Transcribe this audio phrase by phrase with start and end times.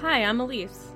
[0.00, 0.94] Hi, I'm Elise.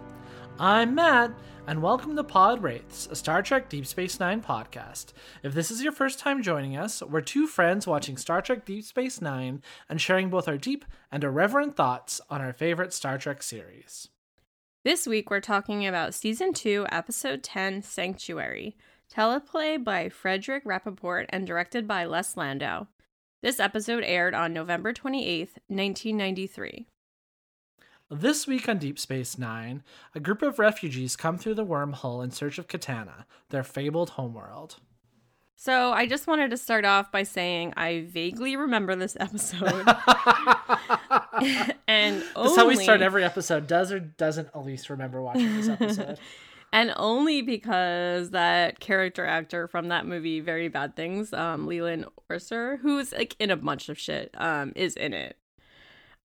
[0.59, 1.31] I'm Matt,
[1.67, 5.12] and welcome to Pod Wraiths, a Star Trek Deep Space Nine podcast.
[5.43, 8.83] If this is your first time joining us, we're two friends watching Star Trek Deep
[8.83, 13.43] Space Nine and sharing both our deep and irreverent thoughts on our favorite Star Trek
[13.43, 14.09] series.
[14.85, 18.75] This week we're talking about Season 2, Episode 10, Sanctuary,
[19.15, 22.87] teleplay by Frederick Rappaport and directed by Les Landau.
[23.43, 26.87] This episode aired on November 28th, 1993.
[28.21, 29.83] This week on Deep Space Nine,
[30.15, 34.77] a group of refugees come through the wormhole in search of Kentanna, their fabled homeworld.
[35.56, 39.65] So I just wanted to start off by saying I vaguely remember this episode.
[41.89, 43.67] and That's only, how we start every episode.
[43.67, 46.19] Does or doesn't Elise remember watching this episode?
[46.73, 52.78] and only because that character actor from that movie, Very Bad Things, um, Leland Orser,
[52.78, 55.37] who's like in a bunch of shit, um, is in it.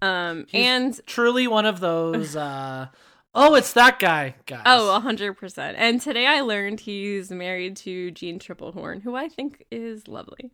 [0.03, 2.37] Um, He's and truly one of those.
[2.37, 2.89] Uh,
[3.35, 4.63] oh, it's that guy, guys.
[4.67, 5.75] Oh, 100%.
[5.77, 10.51] And today I learned he's married to Jeanne Tripplehorn, who I think is lovely.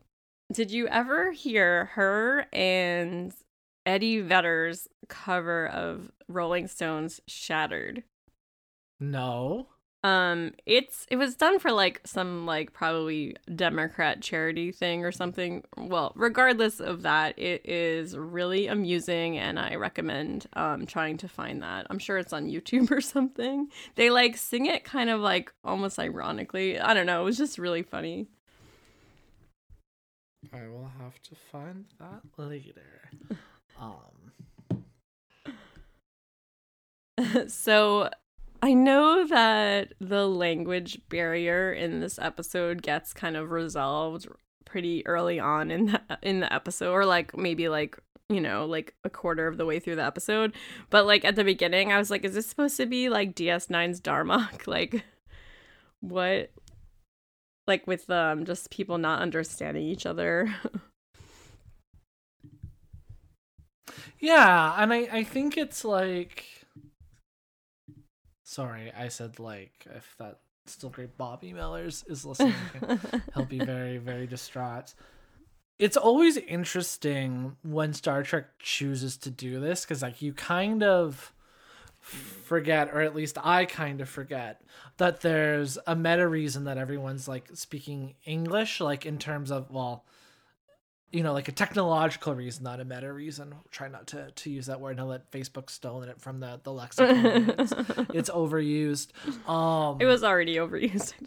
[0.53, 3.33] Did you ever hear her and
[3.87, 8.05] Eddie Vedder's cover of Rolling Stones Shattered?
[9.01, 9.67] no.
[10.05, 15.63] Um it's it was done for like some like probably Democrat charity thing or something.
[15.77, 21.63] Well, regardless of that, it is really amusing and I recommend um trying to find
[21.63, 21.87] that.
[21.91, 23.69] I'm sure it's on YouTube or something.
[23.95, 26.81] They like sing it kind of like almost ironically.
[26.81, 28.29] I don't know, it was just really funny.
[30.53, 33.11] I will have to find that later.
[33.81, 34.29] Um.
[37.49, 38.11] so
[38.63, 44.29] I know that the language barrier in this episode gets kind of resolved
[44.65, 48.95] pretty early on in the, in the episode or like maybe like you know like
[49.05, 50.53] a quarter of the way through the episode.
[50.91, 54.01] But like at the beginning I was like is this supposed to be like DS9's
[54.01, 54.67] Darmok?
[54.73, 55.05] Like
[56.01, 56.51] what?
[57.67, 60.55] Like with um just people not understanding each other.
[64.19, 66.62] Yeah, and I I think it's like.
[68.53, 72.53] Sorry, I said like if that still great Bobby Millers is listening,
[73.35, 74.93] he'll be very very distraught.
[75.79, 81.33] It's always interesting when Star Trek chooses to do this because like you kind of
[81.99, 84.61] forget or at least I kind of forget
[84.99, 90.05] that there's a meta reason that everyone's like speaking English like in terms of well
[91.13, 93.55] you know like a technological reason not a meta reason.
[93.71, 96.73] Try not to to use that word and let Facebook stolen it from the the
[96.73, 97.55] lexicon.
[97.59, 97.73] It's,
[98.15, 99.09] it's overused.
[99.49, 101.25] Um it was already overused I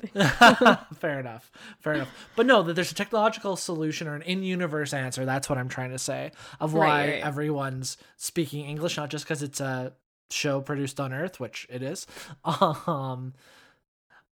[0.78, 0.80] think.
[1.00, 1.52] Fair enough.
[1.80, 2.30] Fair enough.
[2.36, 5.26] But no that there's a technological solution or an in-universe answer.
[5.26, 7.24] That's what i'm trying to say of why Right, right.
[7.24, 9.94] everyone's speaking english not just because it's a
[10.32, 12.08] show produced on earth which it is.
[12.46, 13.34] Um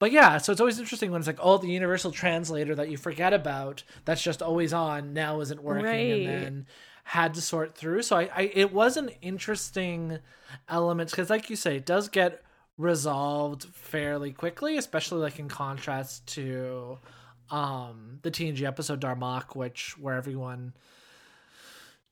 [0.00, 2.96] but yeah so it's always interesting when it's like oh the universal translator that you
[2.96, 6.26] forget about that's just always on now isn't working Right.
[6.26, 6.66] and then
[7.04, 10.18] had to sort through so i, I it was an interesting
[10.68, 12.42] element because like you say it does get
[12.78, 16.98] resolved fairly quickly especially like in contrast to
[17.50, 20.72] um the tng episode darmok which where everyone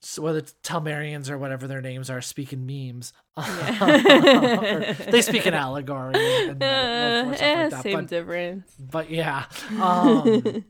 [0.01, 4.95] so whether it's Tamarians or whatever their names are speak in memes Yeah.
[5.11, 6.15] they speak in allegory
[6.49, 8.73] and metaphor, Uh, eh, like same but, difference.
[8.79, 9.47] but yeah
[9.81, 10.65] um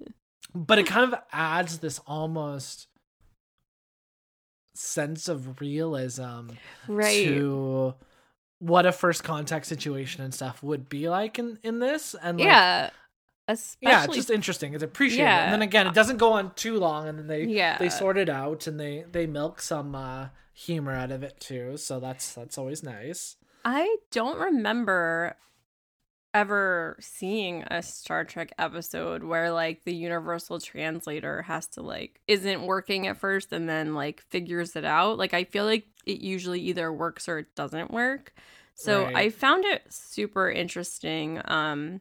[0.55, 2.87] but it kind of adds this almost
[4.75, 6.50] sense of realism
[6.87, 7.25] right.
[7.26, 7.94] to
[8.61, 12.47] what a first contact situation and stuff would be like in in this and like,
[12.47, 12.91] yeah.
[13.49, 15.45] Especially yeah it's just interesting it's appreciated Yeah.
[15.45, 17.79] and then again it doesn't go on too long and then they Yeah.
[17.79, 21.77] they sort it out and they they milk some uh humor out of it too
[21.77, 25.35] so that's that's always nice I don't remember
[26.35, 32.62] ever seeing a Star Trek episode where like the universal translator has to like isn't
[32.67, 35.17] working at first and then like figures it out.
[35.19, 38.33] Like I feel like it usually either works or it doesn't work.
[38.75, 39.17] So Right.
[39.17, 42.01] I found it super interesting um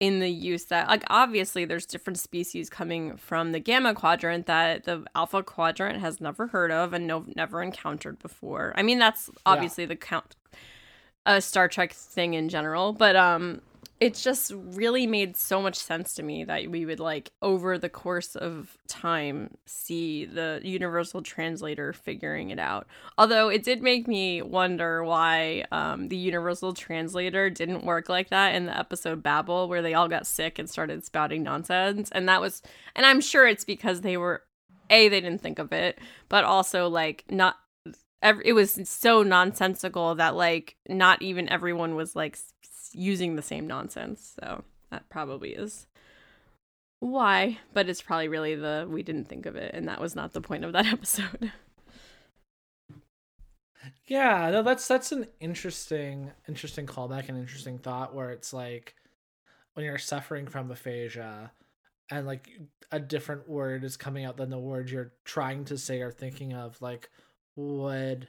[0.00, 4.84] in the use that like obviously there's different species coming from the gamma quadrant that
[4.84, 8.72] the alpha quadrant has never heard of and no never encountered before.
[8.76, 10.36] I mean that's obviously the count
[11.26, 13.60] a Star Trek thing in general, but um
[14.00, 17.88] it just really made so much sense to me that we would like over the
[17.88, 22.86] course of time see the universal translator figuring it out.
[23.16, 28.54] Although it did make me wonder why um, the universal translator didn't work like that
[28.54, 32.10] in the episode babel where they all got sick and started spouting nonsense.
[32.12, 32.62] And that was
[32.94, 34.42] and i'm sure it's because they were
[34.90, 35.98] a they didn't think of it
[36.28, 37.56] but also like not
[38.22, 42.36] it was so nonsensical that like not even everyone was like
[42.92, 44.34] using the same nonsense.
[44.40, 45.86] So that probably is
[47.00, 50.32] why, but it's probably really the we didn't think of it and that was not
[50.32, 51.52] the point of that episode.
[54.06, 58.94] Yeah, no, that's that's an interesting interesting callback and interesting thought where it's like
[59.74, 61.52] when you're suffering from aphasia
[62.10, 62.48] and like
[62.90, 66.54] a different word is coming out than the word you're trying to say or thinking
[66.54, 67.10] of, like
[67.56, 68.28] would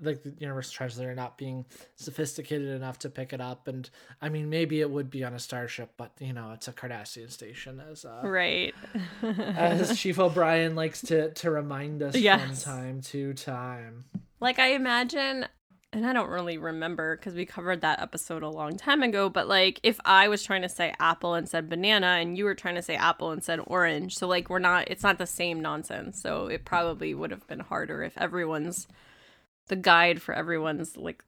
[0.00, 1.64] like the universe translator not being
[1.96, 3.90] sophisticated enough to pick it up and
[4.22, 7.30] i mean maybe it would be on a starship but you know it's a cardassian
[7.30, 8.74] station as uh right.
[9.22, 12.62] as chief o'brien likes to to remind us Yes.
[12.64, 14.04] from time to time
[14.40, 15.46] Like I imagine,
[15.92, 19.48] and I don't really remember because we covered that episode a long time ago, but
[19.48, 22.76] like if I was trying to say apple and said banana and you were trying
[22.76, 26.20] to say apple and said orange, so like we're not it's not the same nonsense.
[26.22, 28.86] So it probably would have been harder if everyone's
[29.68, 31.22] the guide for everyone's like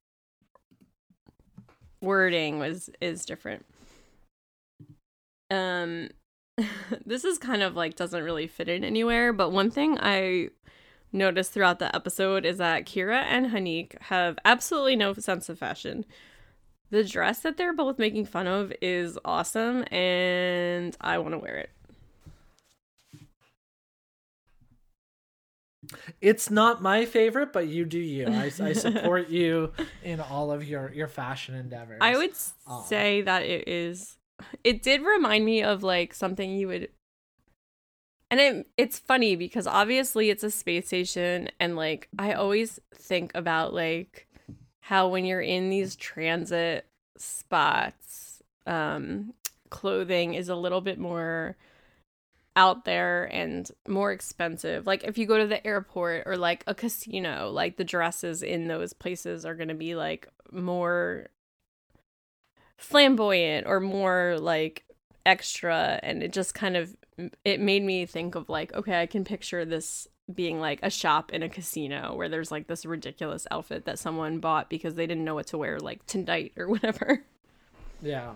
[2.01, 3.65] wording was is different.
[5.51, 6.09] Um
[7.07, 10.49] this is kind of like doesn't really fit in anywhere, but one thing I
[11.13, 16.05] noticed throughout the episode is that Kira and Hanik have absolutely no sense of fashion.
[16.91, 21.57] The dress that they're both making fun of is awesome, and I want to wear
[21.57, 21.71] it.
[26.21, 28.29] It's not my favorite, but you do you.
[28.29, 29.73] I, I support you
[30.03, 31.99] in all of your your fashion endeavors.
[32.01, 32.35] I would
[32.87, 34.17] say that it is.
[34.65, 36.89] It did remind me of like something you would.
[38.31, 43.33] And it, it's funny because obviously it's a space station, and like I always think
[43.35, 44.29] about like
[44.81, 49.35] how when you're in these transit spots, um,
[49.69, 51.57] clothing is a little bit more
[52.57, 54.87] out there and more expensive.
[54.87, 58.69] Like if you go to the airport or like a casino, like the dresses in
[58.69, 61.29] those places are going to be like more
[62.77, 64.85] flamboyant or more like
[65.27, 66.97] extra and it just kind of
[67.45, 71.33] it made me think of like okay, I can picture this being like a shop
[71.33, 75.25] in a casino where there's like this ridiculous outfit that someone bought because they didn't
[75.25, 77.25] know what to wear like tonight or whatever.
[78.03, 78.33] Yeah.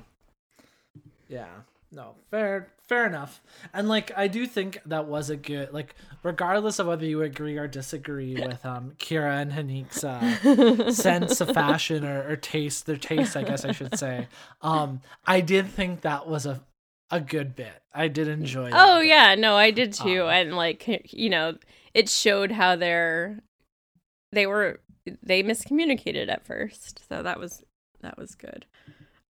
[1.29, 1.49] Yeah.
[1.95, 3.41] No, fair fair enough.
[3.73, 7.57] And like I do think that was a good like regardless of whether you agree
[7.57, 12.97] or disagree with um Kira and Hanik's uh sense of fashion or, or taste, their
[12.97, 14.29] taste, I guess I should say.
[14.61, 16.63] Um I did think that was a
[17.11, 17.83] a good bit.
[17.95, 19.09] I did enjoy Oh bit.
[19.09, 20.25] yeah, no, I did too.
[20.25, 21.57] Um, and like you know,
[21.93, 23.41] it showed how they're
[24.33, 24.81] they were
[25.23, 27.03] they miscommunicated at first.
[27.09, 27.63] So that was
[28.01, 28.67] that was good.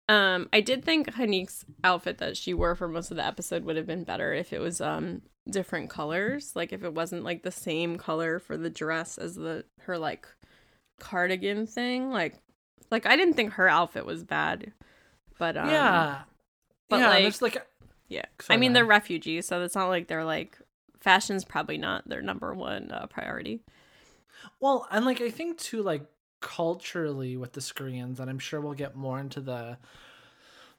[0.09, 3.77] Um I did think Hanik's outfit that she wore for most of the episode would
[3.77, 7.51] have been better if it was um different colors, like if it wasn't like the
[7.51, 10.27] same color for the dress as the her like
[10.99, 12.09] cardigan thing.
[12.09, 12.35] Like
[12.91, 14.73] like I didn't think her outfit was bad.
[15.39, 16.21] But um yeah.
[16.89, 17.65] but, yeah, like- it's like
[18.09, 18.25] yeah.
[18.41, 20.57] Sorry, I mean, they're refugees, so it's not like they're like
[20.99, 23.61] fashion's probably not their number one uh, priority.
[24.59, 26.05] Well, and like I think too, like
[26.43, 29.77] culturally with the screens, and I'm sure we'll get more into the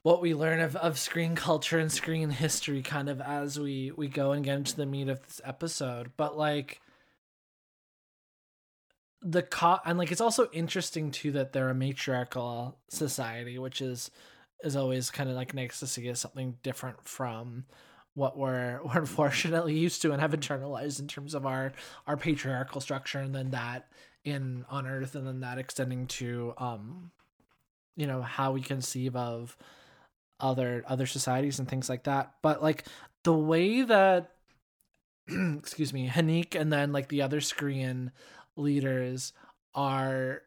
[0.02, 4.06] what we learn of, of screen culture and screen history kind of as we we
[4.06, 6.12] go and get into the meat of this episode.
[6.18, 6.82] But like
[9.22, 14.10] the co and like it's also interesting too that they're a matriarchal society, which is
[14.62, 17.64] is always kind of like nice to see as something different from
[18.12, 21.72] what we're we're unfortunately used to and have internalized in terms of our
[22.06, 23.88] our patriarchal structure and then that
[24.24, 27.10] in on earth and then that extending to um
[27.96, 29.56] you know how we conceive of
[30.40, 32.34] other other societies and things like that.
[32.42, 32.84] But like
[33.22, 34.30] the way that
[35.28, 38.12] excuse me hanik and then like the other screen
[38.56, 39.32] leaders
[39.74, 40.42] are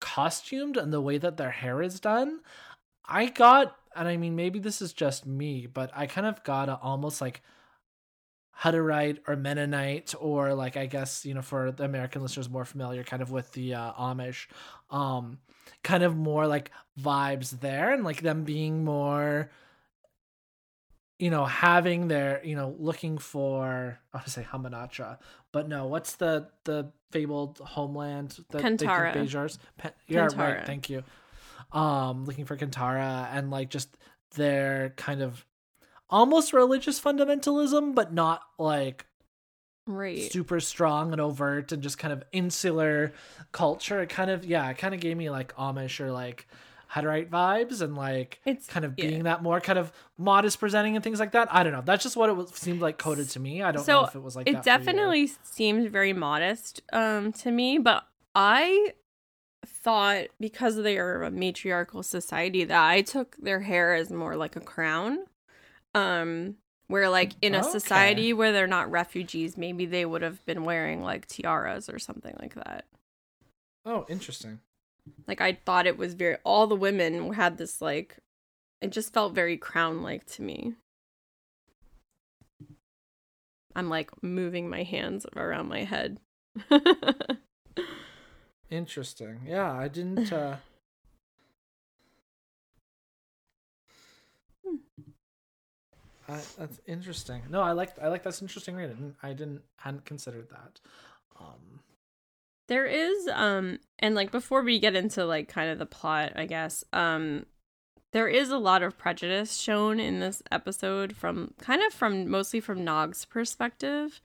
[0.00, 2.40] costumed and the way that their hair is done
[3.06, 6.68] i got and i mean maybe this is just me but i kind of got
[6.68, 7.42] a almost like
[8.62, 13.04] Hutterite or Mennonite, or like I guess you know for the American listeners more familiar,
[13.04, 14.46] kind of with the uh, Amish,
[14.90, 15.38] um,
[15.84, 19.50] kind of more like vibes there, and like them being more,
[21.20, 25.18] you know, having their you know looking for I want to say Hamanatra,
[25.52, 29.12] but no, what's the the fabled homeland that Kentanna.
[29.12, 29.58] they think Bajars?
[29.76, 30.66] Pen- yeah, right.
[30.66, 31.04] Thank you.
[31.70, 33.96] Um, looking for Kentanna and like just
[34.34, 35.44] their kind of
[36.10, 39.06] almost religious fundamentalism, but not like
[39.86, 40.30] Right.
[40.30, 43.12] super strong and overt and just kind of insular
[43.52, 44.02] culture.
[44.02, 46.46] It kind of yeah, it kind of gave me like Amish or like
[46.92, 49.06] Hutterite vibes and like It's kind of yeah.
[49.06, 51.48] being that more kind of modest presenting and things like that.
[51.54, 51.82] I don't know.
[51.82, 53.62] That's just what it was, seemed like coded to me.
[53.62, 54.84] I don't So, know if it was like it that for you.
[54.84, 58.92] definitely seemed very modest um to me but i
[59.66, 64.54] thought because they are a matriarchal society that i took their hair as more like
[64.56, 65.24] a crown
[65.94, 66.56] um
[66.88, 67.68] where like in a Okay.
[67.70, 72.34] society where they're not refugees maybe they would have been wearing like tiaras or something
[72.40, 72.84] like that
[73.84, 74.60] Oh, interesting.
[75.26, 78.18] like i thought it was very all the women had this like
[78.80, 80.74] it just felt very crown like to me
[83.74, 86.18] i'm like moving my hands around my head
[88.70, 89.40] Interesting.
[89.46, 90.56] Yeah, I didn't uh
[96.28, 97.42] I, that's interesting.
[97.48, 98.90] No, I like I like that's interesting read.
[98.90, 100.80] I didn't, I didn't hadn't considered that.
[101.40, 101.80] Um
[102.68, 106.46] There is um and like before we get into like kind of the plot, I
[106.46, 107.46] guess, um
[108.12, 112.60] there is a lot of prejudice shown in this episode from kind of from mostly
[112.60, 114.20] from Nog's perspective.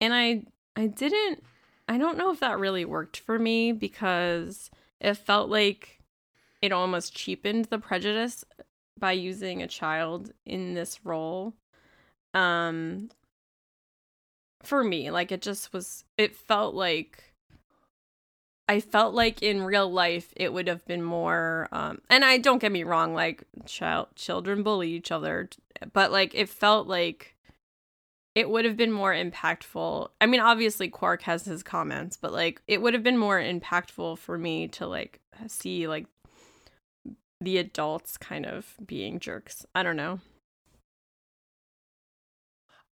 [0.00, 0.44] And I
[0.76, 1.42] I didn't
[1.88, 6.00] I don't know if that really worked for me because it felt like
[6.60, 8.44] it almost cheapened the prejudice
[8.98, 11.54] by using a child in this role.
[12.34, 13.10] Um
[14.62, 17.32] for me, like it just was it felt like
[18.68, 22.58] I felt like in real life it would have been more um and I don't
[22.58, 25.48] get me wrong like child children bully each other
[25.92, 27.34] but like it felt like
[28.34, 30.10] it would have been more impactful.
[30.20, 34.18] I mean obviously Quark has his comments but like it would have been more impactful
[34.18, 36.06] for me to like see like
[37.40, 39.64] the adults kind of being jerks.
[39.74, 40.20] I don't know.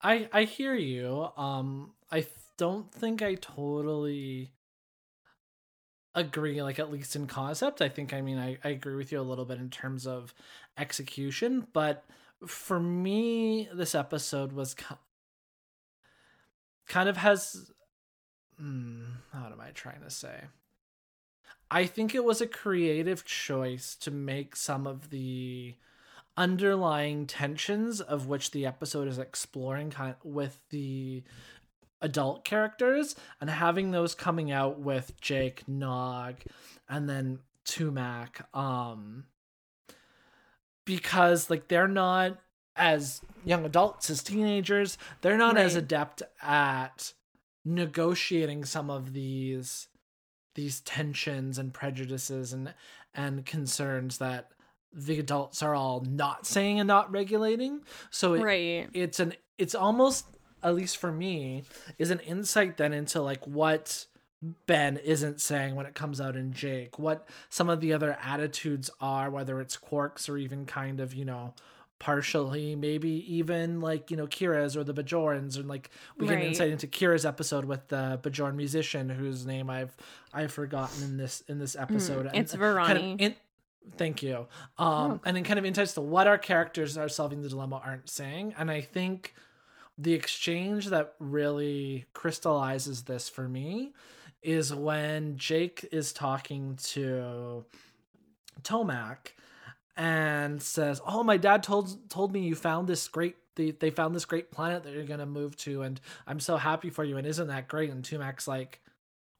[0.03, 1.29] I I hear you.
[1.37, 4.53] Um I don't think I totally
[6.15, 7.81] agree like at least in concept.
[7.83, 10.35] I think I mean I I agree with you a little bit in terms of
[10.79, 12.05] execution, but
[12.47, 14.75] for me this episode was
[16.87, 17.71] kind of has
[18.59, 20.45] hmm, how am I trying to say?
[21.71, 25.77] I think it was a creative choice to make some of the
[26.37, 31.23] underlying tensions of which the episode is exploring kind with the
[32.01, 36.37] adult characters and having those coming out with Jake, Nog,
[36.89, 39.25] and then Tumak um
[40.85, 42.39] because like they're not
[42.75, 47.13] as young adults as teenagers, they're not as adept at
[47.65, 49.87] negotiating some of these
[50.55, 52.75] these tensions and prejudices and
[53.15, 54.51] and concerns that
[54.93, 57.81] the adults are all not saying and not regulating.
[58.11, 58.89] So it, right.
[58.93, 60.27] it's an it's almost
[60.63, 61.65] at least for me
[61.99, 64.07] is an insight then into like what
[64.67, 68.91] Ben isn't saying when it comes out in Jake, what some of the other attitudes
[69.01, 71.55] are, whether it's Quarks or even kind of, you know,
[72.01, 76.43] partially maybe even like, you know, Kira's or the Bajorans and like we get an
[76.43, 79.97] insight into Kira's episode with the Bajoran musician whose name I've
[80.33, 82.27] I've forgotten in this in this episode.
[82.27, 83.21] Mm, it's kind of Varani.
[83.21, 83.35] in-
[83.97, 84.47] Thank you.
[84.79, 88.11] Um, and then kind of insights to what our characters are solving the dilemma aren't
[88.11, 88.55] saying.
[88.59, 89.35] And I think
[89.97, 93.93] the exchange that really crystallizes this for me
[94.43, 97.65] is when Jake is talking to
[98.63, 99.33] Tumak
[99.97, 104.15] and says, "Oh, my dad told told me you found this great they, they found
[104.15, 107.17] this great planet that you're going to move to and I'm so happy for you
[107.17, 108.81] and isn't that great?" And Tumak's like,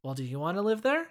[0.03, 1.09] "Well, do you want to live there?"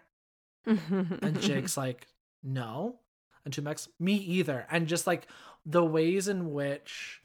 [0.65, 2.07] And Jake's like,
[2.43, 2.99] no.
[3.45, 4.67] And Tumak's, me either.
[4.69, 5.27] And just like
[5.65, 7.21] the ways in which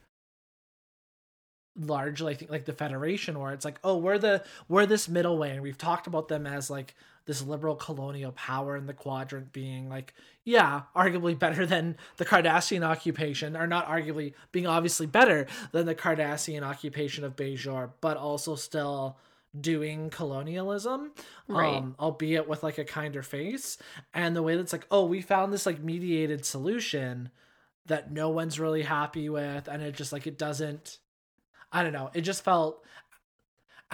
[1.77, 5.39] largely I think like the Federation where it's like, oh, we're the we're this middle
[5.39, 6.95] way and we've talked about them as like
[7.27, 10.13] this liberal colonial power in the quadrant being like,
[10.45, 15.95] yeah, arguably better than the Cardassian occupation, or not arguably being obviously better than the
[15.95, 19.17] Cardassian occupation of Bajor, but also still
[19.61, 21.13] doing colonialism
[21.47, 21.77] Right.
[21.77, 23.79] um albeit with like a kinder face
[24.13, 27.31] and the way that's like oh we found this like mediated solution
[27.87, 30.99] that no one's really happy with and it just like it doesn't
[31.71, 32.85] i don't know it just felt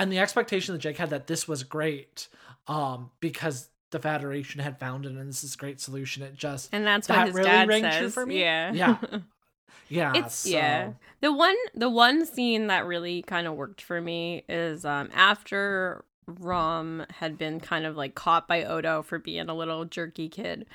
[0.00, 2.28] and the expectation that jake had that this was great
[2.66, 6.68] um because the federation had found it and this is a great solution it just
[6.72, 8.14] and that's That what his really dad rang true says.
[8.14, 8.40] for me?
[8.40, 8.72] Yeah.
[8.72, 8.96] Yeah.
[9.88, 14.00] yeah it's so- yeah the one the one scene that really kind of worked for
[14.00, 19.48] me is um after rom had been kind of like caught by odo for being
[19.48, 20.66] a little jerky kid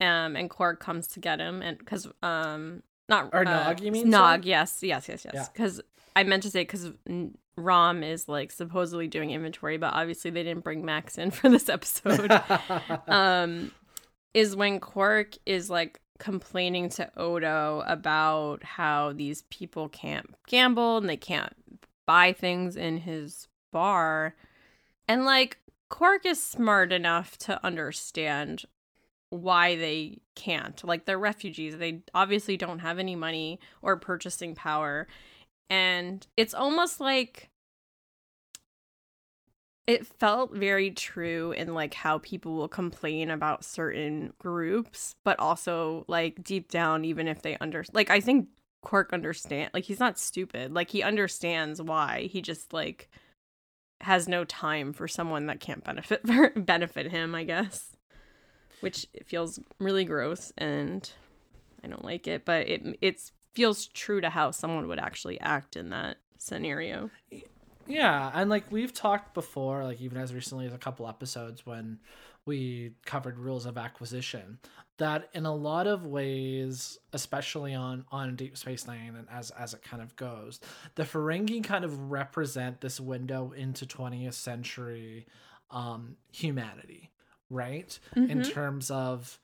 [0.00, 3.92] um and quark comes to get him and because um not Or uh, Nog, you
[3.92, 4.48] mean, nog sorry?
[4.48, 5.82] yes yes yes yes because
[6.16, 6.90] i meant to say because
[7.56, 11.68] rom is like supposedly doing inventory but obviously they didn't bring max in for this
[11.68, 12.30] episode
[13.08, 13.70] um
[14.34, 21.08] is when Quark is like complaining to Odo about how these people can't gamble and
[21.08, 21.52] they can't
[22.06, 24.34] buy things in his bar.
[25.08, 28.64] And like Quark is smart enough to understand
[29.30, 30.82] why they can't.
[30.84, 31.76] Like they're refugees.
[31.76, 35.06] They obviously don't have any money or purchasing power.
[35.72, 37.48] And it's almost like
[39.86, 46.04] it felt very true in like how people will complain about certain groups, but also
[46.08, 48.48] like deep down, even if they under like I think
[48.82, 50.74] Quark understand like he's not stupid.
[50.74, 52.28] Like he understands why.
[52.30, 53.08] He just like
[54.02, 57.96] has no time for someone that can't benefit for benefit him, I guess.
[58.80, 61.10] Which feels really gross and
[61.82, 65.76] I don't like it, but it it feels true to how someone would actually act
[65.76, 67.10] in that scenario.
[67.86, 71.98] Yeah, and like we've talked before, like even as recently as a couple episodes when
[72.44, 74.58] we covered rules of acquisition,
[74.98, 79.74] that in a lot of ways, especially on on Deep Space Nine and as as
[79.74, 80.60] it kind of goes,
[80.94, 85.26] the Ferengi kind of represent this window into 20th century
[85.70, 87.10] um humanity,
[87.50, 87.98] right?
[88.14, 88.30] Mm-hmm.
[88.30, 89.40] In terms of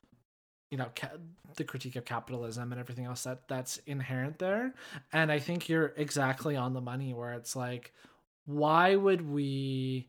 [0.69, 1.17] you know ca-
[1.55, 4.73] the critique of capitalism and everything else that that's inherent there
[5.11, 7.93] and i think you're exactly on the money where it's like
[8.45, 10.07] why would we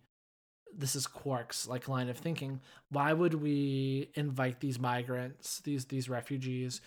[0.77, 6.09] this is quark's like line of thinking why would we invite these migrants these these
[6.09, 6.81] refugees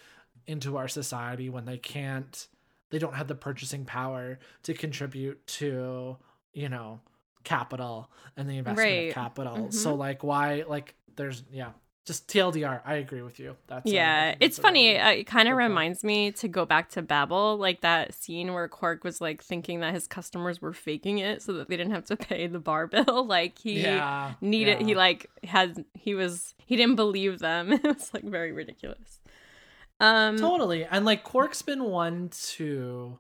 [0.48, 2.48] into our society when they can't
[2.90, 6.18] they don't have the purchasing power to contribute to
[6.54, 7.00] you know
[7.44, 9.10] capital and the investment right.
[9.10, 9.72] of capital mm-hmm.
[9.72, 11.72] so like why like there's yeah
[12.06, 13.56] just TLDR, I agree with you.
[13.68, 14.34] That's yeah.
[14.34, 14.98] Uh, it's funny.
[14.98, 16.08] Really it kind of reminds point.
[16.08, 19.94] me to go back to Babel, like that scene where Quark was like thinking that
[19.94, 23.26] his customers were faking it so that they didn't have to pay the bar bill.
[23.26, 24.82] like he yeah, needed.
[24.82, 24.88] Yeah.
[24.88, 25.86] He like had.
[25.94, 26.56] He was.
[26.66, 27.72] He didn't believe them.
[27.74, 29.20] it was like very ridiculous.
[30.02, 30.38] Um.
[30.38, 33.18] Totally, and like Quark's been one to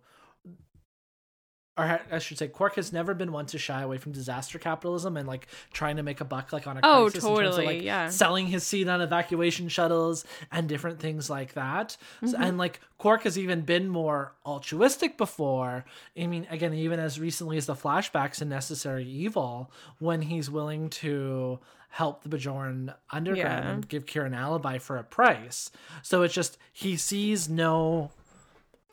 [1.75, 5.17] or I should say, Quark has never been one to shy away from disaster capitalism
[5.17, 7.57] and like trying to make a buck like on a oh, crisis totally, in terms
[7.57, 8.09] of like yeah.
[8.09, 11.97] selling his seat on evacuation shuttles and different things like that.
[12.17, 12.27] Mm-hmm.
[12.27, 15.83] So, and like Quark has even been more altruistic before.
[16.15, 20.89] I mean, again, even as recently as the flashbacks in Necessary Evil, when he's willing
[20.89, 21.59] to
[21.89, 23.71] help the Bajoran underground yeah.
[23.71, 25.71] and give Kira an alibi for a price.
[26.03, 28.11] So it's just he sees no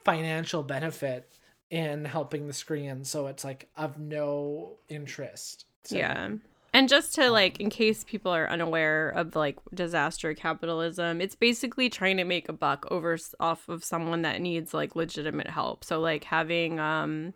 [0.02, 1.30] financial benefit
[1.70, 6.30] in helping the screen so it's like of no interest yeah.
[6.72, 11.88] and just to like in case people are unaware of like disaster capitalism it's basically
[11.88, 15.84] trying to make a buck over off of someone that needs like legitimate help.
[15.84, 17.34] So like having um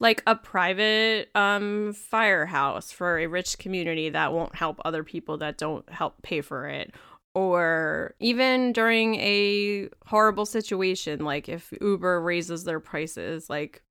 [0.00, 5.56] like a private um firehouse for a rich community that won't help other people that
[5.56, 6.92] don't help pay for it
[7.34, 13.82] or even during a horrible situation like if uber raises their prices like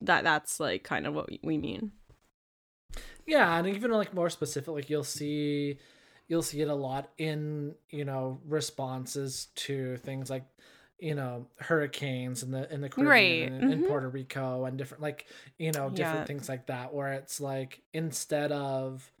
[0.00, 1.90] that that's like kind of what we mean
[3.26, 5.78] yeah and even like more specific like you'll see
[6.28, 10.44] you'll see it a lot in you know responses to things like
[10.98, 13.62] you know hurricanes in the in the Caribbean right.
[13.62, 13.82] and mm-hmm.
[13.82, 15.26] in Puerto Rico and different like
[15.58, 16.24] you know different yeah.
[16.24, 19.11] things like that where it's like instead of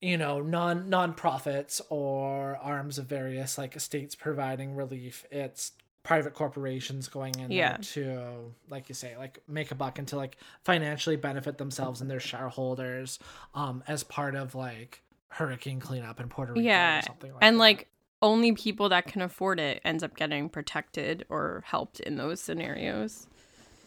[0.00, 7.08] you know non non-profits or arms of various like states providing relief it's private corporations
[7.08, 7.76] going in yeah.
[7.80, 12.10] to like you say like make a buck and to like financially benefit themselves and
[12.10, 13.18] their shareholders
[13.54, 17.02] um as part of like hurricane cleanup in Puerto Rico yeah.
[17.22, 17.60] like and that.
[17.60, 17.88] like
[18.20, 23.28] only people that can afford it ends up getting protected or helped in those scenarios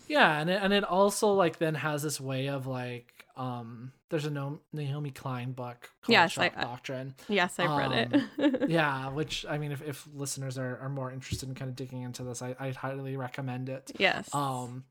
[0.07, 4.25] yeah and it, and it also like then has this way of like um there's
[4.25, 7.15] a no- Naomi Klein book called yes, Shock I, Doctrine.
[7.27, 8.69] Yes, I've um, read it.
[8.69, 12.03] yeah, which I mean if, if listeners are, are more interested in kind of digging
[12.03, 13.91] into this, I, I'd highly recommend it.
[13.97, 14.33] Yes.
[14.33, 14.85] Um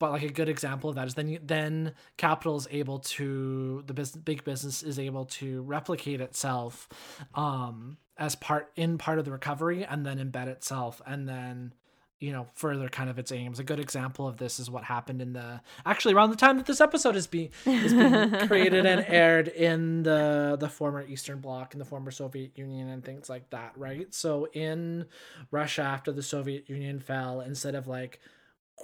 [0.00, 3.84] but like a good example of that is then you, then capital is able to
[3.86, 6.88] the business big business is able to replicate itself
[7.34, 11.72] um as part in part of the recovery and then embed itself and then
[12.20, 13.58] you know further kind of its aims.
[13.58, 16.66] A good example of this is what happened in the actually around the time that
[16.66, 21.74] this episode is being is being created and aired in the the former eastern bloc
[21.74, 24.14] and the former soviet union and things like that right?
[24.14, 25.06] So in
[25.50, 28.20] russia after the soviet union fell instead of like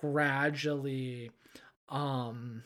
[0.01, 1.31] gradually
[1.89, 2.63] um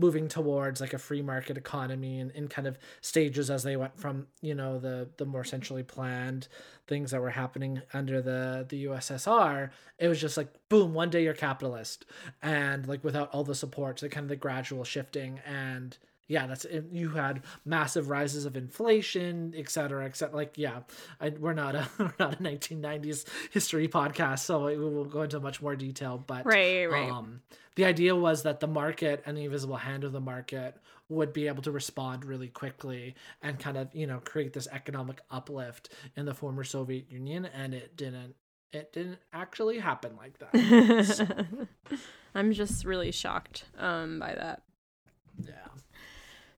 [0.00, 3.98] moving towards like a free market economy and in kind of stages as they went
[3.98, 6.48] from you know the the more centrally planned
[6.86, 11.22] things that were happening under the the USSR it was just like boom one day
[11.22, 12.06] you're capitalist.
[12.42, 15.96] And like without all the support so kind of the gradual shifting and
[16.30, 20.36] yeah, that's you had massive rises of inflation, et cetera, et cetera.
[20.36, 20.82] Like, yeah,
[21.20, 25.40] I, we're not a we're not a 1990s history podcast, so we will go into
[25.40, 26.22] much more detail.
[26.24, 27.10] But right, right.
[27.10, 27.42] Um,
[27.74, 30.76] the idea was that the market and the invisible hand of the market
[31.08, 35.20] would be able to respond really quickly and kind of you know create this economic
[35.32, 38.36] uplift in the former Soviet Union, and it didn't.
[38.72, 41.04] It didn't actually happen like that.
[41.90, 41.96] so.
[42.36, 44.62] I'm just really shocked um, by that.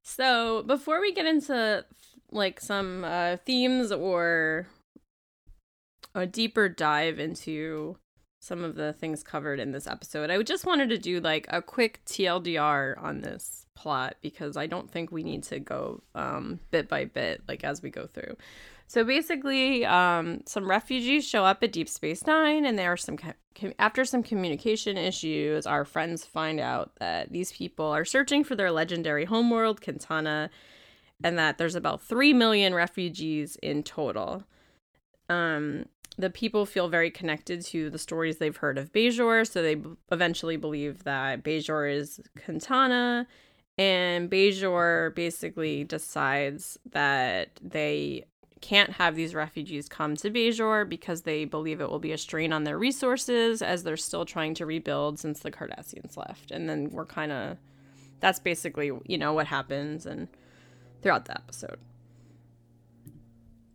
[0.02, 1.84] So before we get into
[2.30, 4.66] like some uh, themes or
[6.14, 7.96] a deeper dive into
[8.40, 11.62] some of the things covered in this episode, I just wanted to do like a
[11.62, 16.88] quick TLDR on this plot because I don't think we need to go um, bit
[16.88, 18.36] by bit like as we go through.
[18.92, 23.16] So basically, um, some refugees show up at Deep Space Nine, and there are some
[23.16, 28.54] com- after some communication issues, our friends find out that these people are searching for
[28.54, 30.50] their legendary homeworld, Kentanna,
[31.24, 34.44] and that there's about three million refugees in total.
[35.30, 35.86] Um,
[36.18, 39.88] the people feel very connected to the stories they've heard of Bajor, so they b-
[40.10, 43.24] eventually believe that Bajor is Kentanna,
[43.78, 48.26] and Bajor basically decides that they
[48.62, 52.52] can't have these refugees come to Bajor because they believe it will be a strain
[52.52, 56.50] on their resources as they're still trying to rebuild since the Cardassians left.
[56.50, 57.58] And then we're kind of
[58.20, 60.28] that's basically, you know, what happens and
[61.02, 61.78] throughout the episode.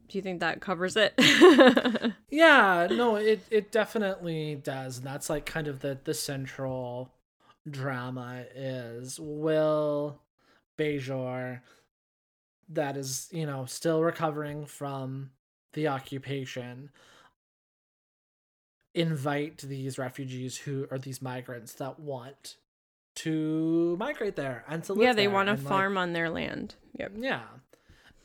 [0.07, 1.13] Do you think that covers it?
[2.29, 4.97] yeah, no, it it definitely does.
[4.97, 7.13] And that's like kind of the the central
[7.69, 10.21] drama is will
[10.77, 11.59] Bajor
[12.69, 15.31] that is, you know, still recovering from
[15.73, 16.89] the occupation
[18.93, 22.57] invite these refugees who are these migrants that want
[23.13, 26.29] to migrate there and to live Yeah, they want to And, like, farm on their
[26.29, 26.75] land.
[26.97, 27.11] Yep.
[27.17, 27.43] yeah.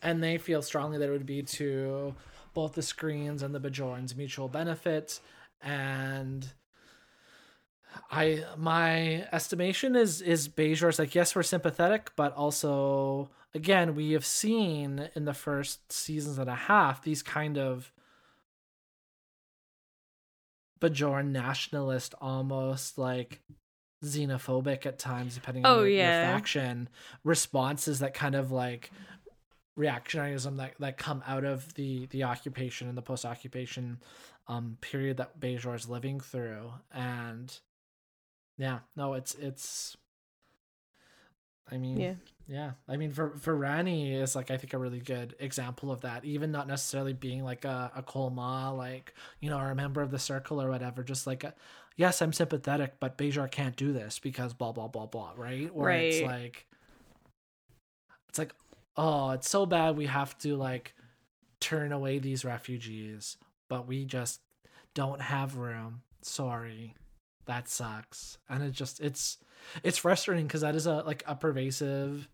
[0.01, 2.15] And they feel strongly that it would be to
[2.55, 5.21] both the screens and the Bajorans mutual benefit.
[5.61, 6.51] And
[8.11, 14.25] I my estimation is is Bajor's like, yes, we're sympathetic, but also again, we have
[14.25, 17.93] seen in the first seasons and a half these kind of
[20.81, 23.41] Bajoran nationalist almost like
[24.05, 26.33] xenophobic at times depending on Oh, your, your yeah.
[26.35, 26.89] faction
[27.23, 28.91] responses that kind of like
[29.79, 34.01] reactionaryism that, that come out of the the occupation and the post occupation
[34.49, 37.59] um period that Bajor is living through and
[38.59, 39.97] yeah no it's it's
[41.71, 42.15] I mean Yeah.
[42.47, 42.71] yeah.
[42.89, 46.25] I mean for for Rani is like I think a really good example of that
[46.25, 50.11] even not necessarily being like a, a Kolma like you know or a member of
[50.11, 51.55] the circle or whatever just like a,
[51.97, 55.71] yes I'm sympathetic but Bajor can't do this because blah blah blah blah right?
[55.73, 56.67] Or it's like
[58.29, 58.55] it's like
[58.97, 60.95] oh it's so bad we have to like
[61.61, 63.37] turn away these refugees
[63.69, 64.41] but we just
[64.95, 66.03] don't have room.
[66.21, 66.95] Sorry.
[67.47, 68.39] That sucks.
[68.49, 69.39] And it just it's
[69.83, 72.29] it's frustrating because that is a like a pervasive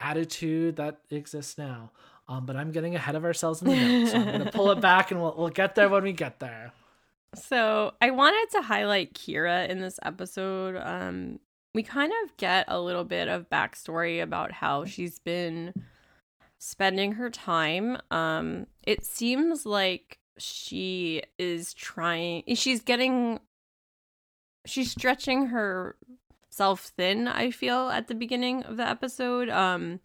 [0.00, 1.90] attitude that exists now
[2.28, 4.80] um but i'm getting ahead of ourselves in the notes so i'm gonna pull it
[4.80, 6.72] back and we'll, we'll get there when we get there
[7.34, 10.76] So I wanted to highlight Kira in this episode.
[10.76, 11.40] Um,
[11.74, 15.74] we kind of get a little bit of backstory about how she's been
[16.58, 17.98] spending her time.
[18.10, 22.44] Um, it seems like she is trying.
[22.54, 23.40] She's getting.
[24.66, 25.46] She's stretching
[26.58, 27.28] herself thin.
[27.28, 29.48] I feel at the beginning of the episode.
[29.48, 30.00] Um,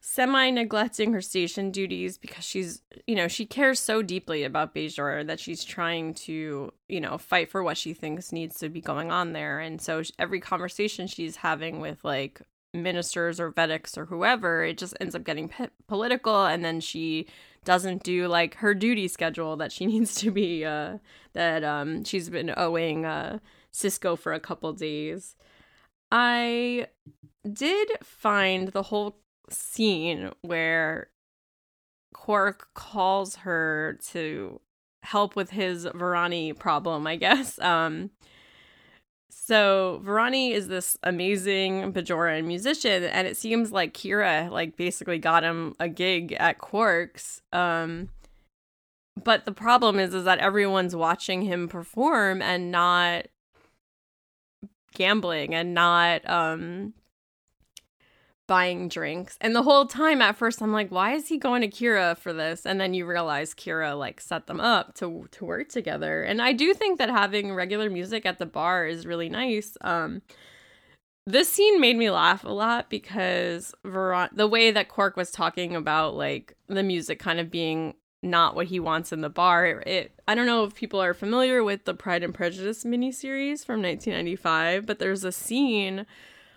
[0.00, 5.26] semi neglecting her station duties because she's, you know, she cares so deeply about Bajor
[5.26, 9.10] that she's trying to, you know, fight for what she thinks needs to be going
[9.10, 9.60] on there.
[9.60, 12.42] And so every conversation she's having with like
[12.74, 16.44] ministers or Vedeks or whoever, it just ends up getting p- political.
[16.44, 17.26] And then she
[17.64, 20.98] doesn't do like her duty schedule that she needs to be, uh,
[21.32, 23.38] that um, she's been owing uh,
[23.78, 25.36] Sisko for a couple days.
[26.10, 26.88] I
[27.50, 29.18] did find the whole
[29.50, 31.08] scene where
[32.14, 34.60] Quark calls her to
[35.02, 37.58] help with his Varani problem, I guess.
[37.62, 38.10] Um
[39.30, 45.42] so Varani is this amazing Bajoran musician, and it seems like Kira like basically got
[45.42, 47.40] him a gig at Quark's.
[47.52, 48.10] Um
[49.22, 53.26] but the problem is is that everyone's watching him perform and not
[54.98, 56.92] gambling and not um
[58.48, 59.36] buying drinks.
[59.40, 62.32] And the whole time at first I'm like, why is he going to Kira for
[62.32, 62.66] this?
[62.66, 66.22] And then you realize Kira like set them up to to work together.
[66.22, 69.76] And I do think that having regular music at the bar is really nice.
[69.82, 70.22] Um
[71.26, 75.76] this scene made me laugh a lot because Veron- the way that Quark was talking
[75.76, 79.66] about like the music kind of being not what he wants in the bar.
[79.66, 83.64] It, it, I don't know if people are familiar with the Pride and Prejudice miniseries
[83.64, 86.06] from 1995, but there's a scene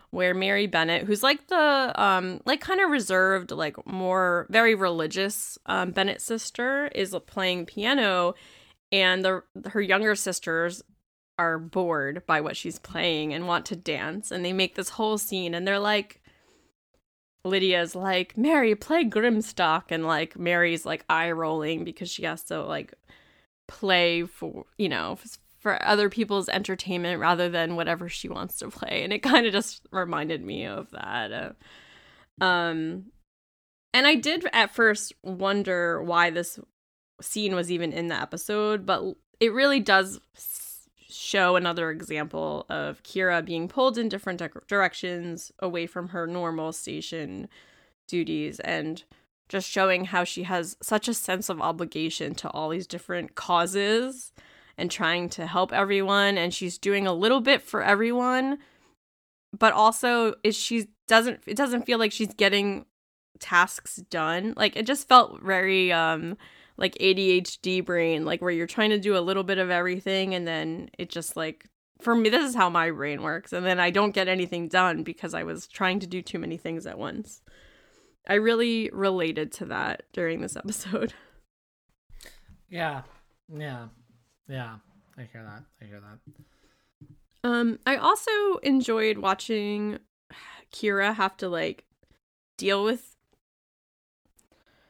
[0.09, 5.57] where Mary Bennett, who's like the um like kind of reserved, like more very religious
[5.65, 8.35] um Bennett sister, is playing piano,
[8.91, 10.83] and the her younger sisters
[11.39, 15.17] are bored by what she's playing and want to dance, and they make this whole
[15.17, 16.20] scene, and they're like.
[17.43, 19.85] Lydia's like, Mary, play Grimstock.
[19.89, 22.93] And like, Mary's like eye rolling because she has to like
[23.67, 25.17] play for, you know,
[25.61, 29.53] for other people's entertainment rather than whatever she wants to play and it kind of
[29.53, 33.05] just reminded me of that uh, um
[33.93, 36.59] and i did at first wonder why this
[37.21, 39.03] scene was even in the episode but
[39.39, 40.19] it really does
[41.11, 46.71] show another example of kira being pulled in different de- directions away from her normal
[46.71, 47.47] station
[48.07, 49.03] duties and
[49.49, 54.31] just showing how she has such a sense of obligation to all these different causes
[54.77, 58.57] and trying to help everyone and she's doing a little bit for everyone.
[59.57, 62.85] But also is she doesn't it doesn't feel like she's getting
[63.39, 64.53] tasks done.
[64.55, 66.37] Like it just felt very um
[66.81, 70.45] like ADHD brain like where you're trying to do a little bit of everything and
[70.47, 71.65] then it just like
[72.01, 75.03] for me this is how my brain works and then I don't get anything done
[75.03, 77.41] because I was trying to do too many things at once.
[78.27, 81.13] I really related to that during this episode.
[82.71, 83.01] Yeah.
[83.53, 83.87] Yeah.
[84.47, 84.77] Yeah,
[85.17, 85.63] I hear that.
[85.81, 87.49] I hear that.
[87.49, 88.31] Um, I also
[88.63, 89.99] enjoyed watching
[90.73, 91.85] Kira have to like
[92.57, 93.15] deal with.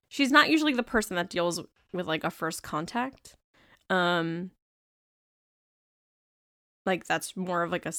[0.07, 1.61] She's not usually the person that deals
[1.93, 3.35] with like a first contact.
[3.89, 4.51] Um,
[6.85, 7.93] like that's more of like a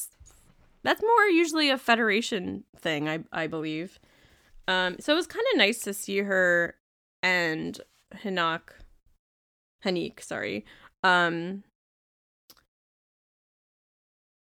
[0.82, 3.98] that's more usually a federation thing i i believe
[4.68, 6.76] um so it was kind of nice to see her
[7.22, 7.80] and
[8.14, 8.60] Hanak
[9.84, 10.64] Hanik sorry
[11.02, 11.62] um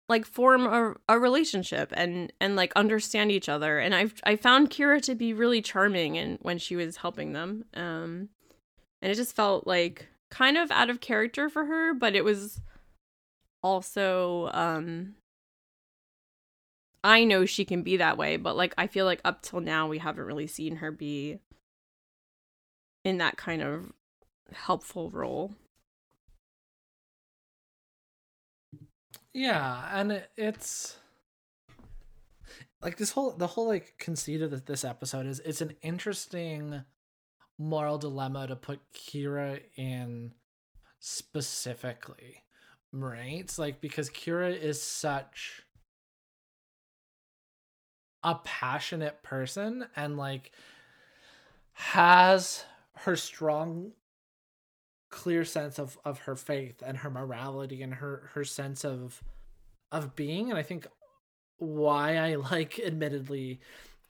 [0.10, 4.70] like form a, a relationship and and like understand each other and i've i found
[4.70, 8.30] kira to be really charming and when she was helping them um
[9.04, 12.60] and it just felt like kind of out of character for her but it was
[13.62, 15.13] also um
[17.04, 19.88] i know she can be that way but like i feel like up till now
[19.88, 21.38] we haven't really seen her be
[23.04, 23.92] in that kind of
[24.52, 25.52] helpful role.
[29.34, 30.98] Yeah, and it's
[32.82, 36.84] like this whole the whole like conceit of this episode is it's an interesting
[37.63, 40.34] moral dilemma to put Kira in
[40.99, 42.43] specifically,
[42.91, 43.52] right?
[43.58, 45.63] Like because Kira is such
[48.23, 50.52] a passionate person and like
[51.73, 52.65] has
[52.97, 53.91] her strong
[55.10, 59.21] clear sense of of her faith and her morality and her her sense of
[59.91, 60.88] of being and i think
[61.58, 63.60] why i like admittedly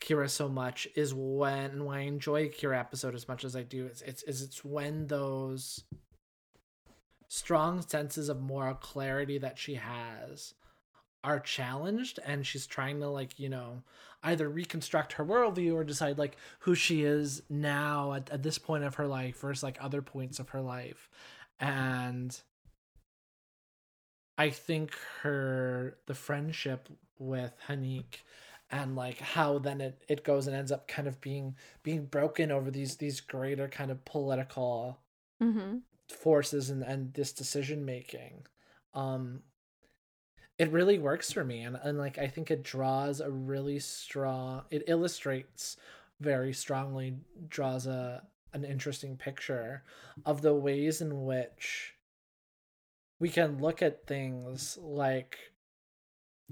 [0.01, 3.85] kira so much is when why i enjoy kira episode as much as i do
[3.85, 5.83] it's it's, is it's when those
[7.27, 10.53] strong senses of moral clarity that she has
[11.23, 13.81] are challenged and she's trying to like you know
[14.23, 18.83] either reconstruct her worldview or decide like who she is now at, at this point
[18.83, 21.09] of her life versus like other points of her life.
[21.59, 22.39] And
[24.37, 28.23] i think her the friendship with hanik
[28.73, 32.51] and like how then it, it goes and ends up kind of being being broken
[32.51, 34.97] over these these greater kind of political
[35.41, 35.77] mm-hmm.
[36.09, 38.45] forces and and this decision making
[38.95, 39.41] um
[40.57, 44.63] it really works for me and, and like i think it draws a really strong
[44.71, 45.77] it illustrates
[46.19, 47.15] very strongly
[47.47, 49.83] draws a an interesting picture
[50.25, 51.93] of the ways in which
[53.19, 55.52] we can look at things like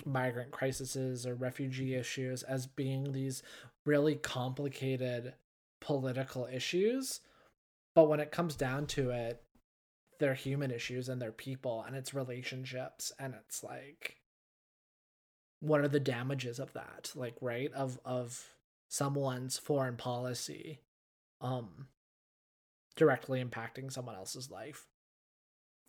[0.06, 3.44] migrant crises or refugee issues as being these
[3.86, 5.34] really complicated
[5.80, 7.22] political issues.
[7.94, 9.44] But when it comes down to it
[10.22, 14.18] they're human issues and they're people and its relationships and it's like
[15.60, 18.48] what are the damages of that like right of of
[18.88, 20.80] someone's foreign policy
[21.42, 21.88] um
[22.96, 24.86] directly impacting someone else's life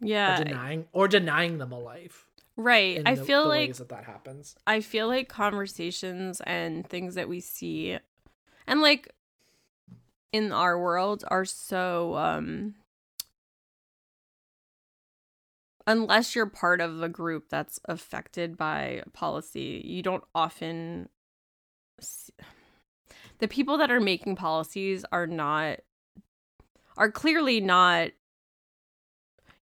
[0.01, 0.41] yeah.
[0.41, 2.25] or denying or denying them a life
[2.57, 3.03] right.
[3.07, 4.57] i the, feel the like that that happens.
[4.67, 7.99] I feel like conversations and things that we see
[8.67, 9.11] and like
[10.33, 12.75] in our world are so um
[15.87, 21.09] unless you're part of a group that's affected by policy, you don't often
[22.01, 22.33] see,
[23.39, 25.81] the people that are making policies are not
[26.97, 28.11] are clearly not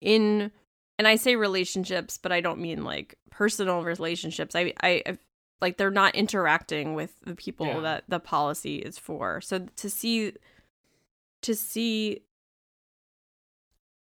[0.00, 0.50] in
[0.98, 4.54] and I say relationships, but I don't mean like personal relationships.
[4.54, 5.18] I I, I
[5.60, 7.80] like they're not interacting with the people Yeah.
[7.80, 9.40] that the policy is for.
[9.40, 10.32] So to see
[11.42, 12.22] to see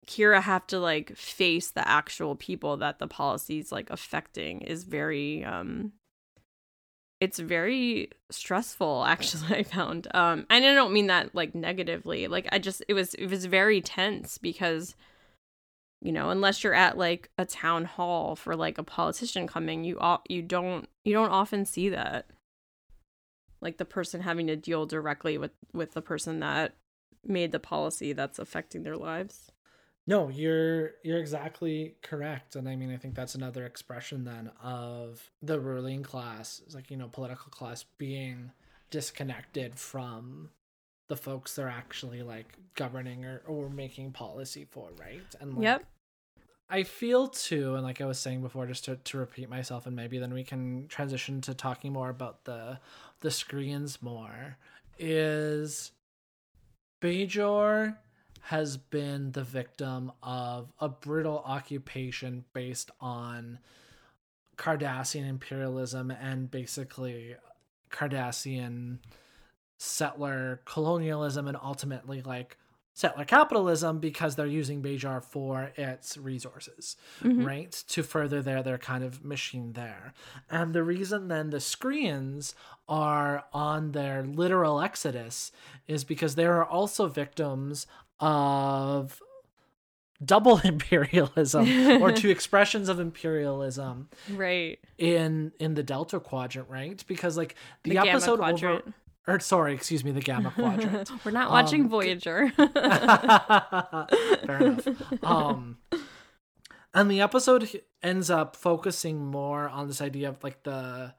[0.07, 5.43] Kira have to like face the actual people that the policy's like affecting is very
[5.45, 5.91] um
[7.19, 10.07] it's very stressful actually I found.
[10.13, 12.27] Um and I don't mean that like negatively.
[12.27, 14.95] Like I just it was it was very tense because
[16.01, 19.97] you know, unless you're at like a town hall for like a politician coming, you
[19.99, 22.27] o- you don't you don't often see that.
[23.61, 26.75] Like the person having to deal directly with with the person that
[27.25, 29.51] made the policy that's affecting their lives.
[30.07, 35.29] No, you're you're exactly correct, and I mean I think that's another expression then of
[35.41, 38.51] the ruling class, it's like you know political class being
[38.89, 40.49] disconnected from
[41.09, 42.45] the folks they're actually like
[42.75, 45.21] governing or, or making policy for, right?
[45.41, 45.83] And like, Yep.
[46.69, 49.95] I feel too, and like I was saying before, just to, to repeat myself, and
[49.95, 52.79] maybe then we can transition to talking more about the
[53.21, 54.57] the Skrreeans more.
[54.99, 55.91] Is
[57.01, 57.97] Bajor
[58.41, 63.57] has been the victim of a brutal occupation based on
[64.57, 67.35] Cardassian imperialism and basically
[67.89, 68.99] Cardassian
[69.81, 72.57] settler colonialism and ultimately like
[72.93, 77.45] settler capitalism because they're using Bajor for its resources, Mhm.
[77.45, 77.71] right?
[77.87, 80.13] To further their their kind of machine there.
[80.49, 82.53] And the reason then the Skrreeans
[82.89, 85.53] are on their literal exodus
[85.87, 87.87] is because they are also victims
[88.19, 89.21] of
[90.23, 94.77] double imperialism or two expressions of imperialism Right.
[94.97, 98.81] in in the delta quadrant right because like the, The episode over.
[99.29, 102.49] Or sorry excuse me the gamma quadrant We're not watching Um, Voyager.
[102.55, 104.87] Fair enough.
[105.23, 105.77] Um,
[106.93, 111.13] and the episode ends up focusing more on this idea of like the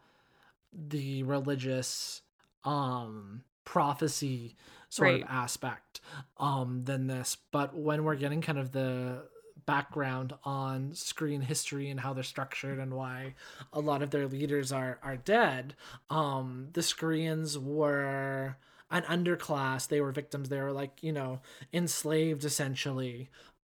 [0.73, 2.23] the religious
[2.65, 4.57] um prophecy
[4.89, 5.23] sort Right.
[5.23, 6.01] of aspect
[6.39, 9.23] um than this but when we're getting kind of the
[9.71, 13.35] background on Skrreean history and how they're structured and why
[13.73, 15.77] a lot of their leaders are are dead.
[16.11, 18.57] Um the Skrreeans were
[18.91, 19.87] an underclass.
[19.87, 20.49] They were victims.
[20.49, 21.39] They were like you know
[21.73, 23.29] enslaved essentially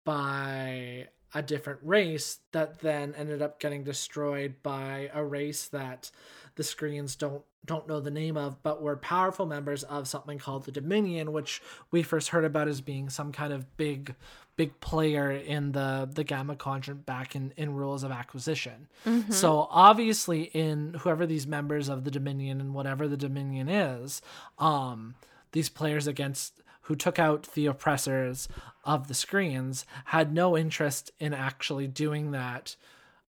[0.05, 6.11] by a different race that then ended up getting destroyed by a race that
[6.57, 10.65] the Skrreeans don't don't know the name of but were powerful members of something called
[10.65, 14.15] the dominion which we first heard about as being some kind of big
[14.57, 19.33] big player in the the gamma quadrant back in in rules of acquisition Mm-hmm.
[19.33, 24.23] so obviously in whoever these members of the dominion and whatever the dominion is
[24.59, 25.15] um
[25.53, 28.47] these players against who took out the oppressors
[28.85, 32.77] of the Skrreeans had no interest in actually doing that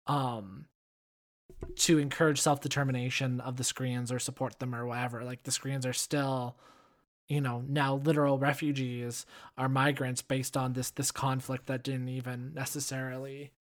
[0.06, 0.66] um
[1.76, 5.92] to encourage self-determination of the Skrreeans or support them or whatever like the Skrreeans are
[5.92, 6.56] still
[7.30, 9.24] you know now literal refugees
[9.56, 13.52] are migrants based on this this conflict that didn't even necessarily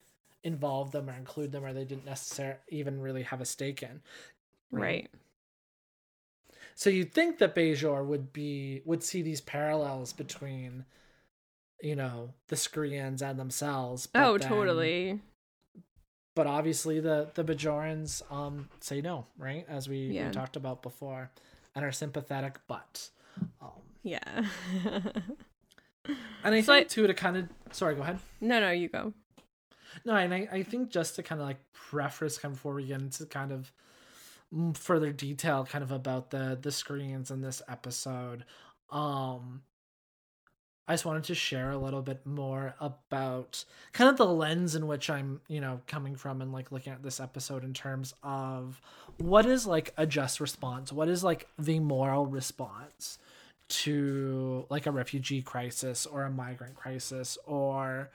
[0.44, 4.02] involve them or include them or they didn't necessarily even really have a stake in
[4.72, 5.10] right.
[6.76, 10.86] so you'd think that Bajor would be would see these parallels between,
[11.82, 14.08] you know, the Skrreeans and themselves.
[14.08, 15.22] but Oh, then- totally.
[16.36, 19.66] But obviously, the the Bajorans um say no, right?
[19.68, 20.28] As we, Yeah.
[20.28, 21.32] we talked about before,
[21.76, 23.10] and are sympathetic, but
[23.62, 23.70] um,
[24.04, 24.46] Yeah.
[26.44, 28.20] and I So think I- too to kind of sorry, go ahead.
[28.42, 29.14] no, no, you go.
[30.06, 32.86] No, and I, I think just to kind of like preface kind of before we
[32.86, 33.72] get into kind of
[34.54, 38.46] mm, further detail kind of about the the Skrreeans in this episode,
[38.92, 39.64] um
[40.88, 43.64] I just wanted to share a little bit more about
[43.94, 47.04] kind of the lens in which I'm, you know, coming from and like looking at
[47.04, 48.82] this episode in terms of
[49.20, 50.92] what is like a just response?
[50.92, 53.20] What is like the moral response
[53.70, 58.10] to like a refugee crisis or a migrant crisis or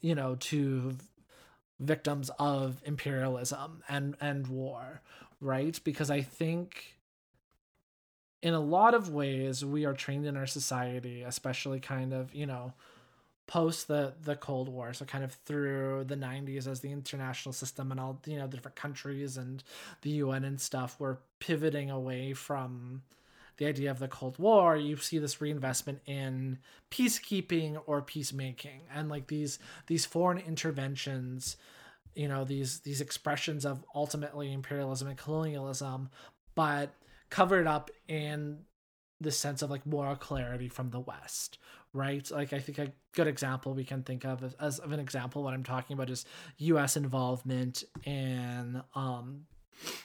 [0.00, 0.96] you know to
[1.80, 5.00] victims of imperialism and and war
[5.40, 5.78] right?
[5.84, 6.96] Because i think
[8.42, 12.46] in a lot of ways we are trained in our society especially kind of you
[12.46, 12.72] know
[13.46, 17.90] post the the cold war so kind of through the 90s as the international system
[17.90, 19.64] and all you know the different countries and
[20.02, 23.02] the un and stuff were pivoting away from
[23.58, 26.58] the idea of the Cold War, you see this reinvestment in
[26.90, 31.56] peacekeeping or peacemaking, and like these these foreign interventions,
[32.14, 36.08] you know, these these expressions of ultimately imperialism and colonialism,
[36.54, 36.94] but
[37.30, 38.60] covered up in
[39.20, 41.58] the sense of like moral clarity from the West,
[41.92, 42.30] right?
[42.30, 45.42] Like I think a good example we can think of as, as of an example
[45.42, 46.24] what I'm talking about is
[46.58, 46.96] U.S.
[46.96, 49.46] involvement in um,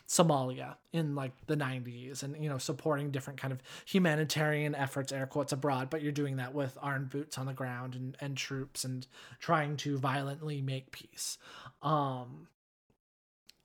[0.08, 5.26] Somalia in like the 90s and you know supporting different kind of humanitarian efforts air
[5.26, 8.84] quotes abroad but you're doing that with armed boots on the ground and, and troops
[8.84, 9.08] and
[9.40, 11.38] trying to violently make peace.
[11.82, 12.48] Um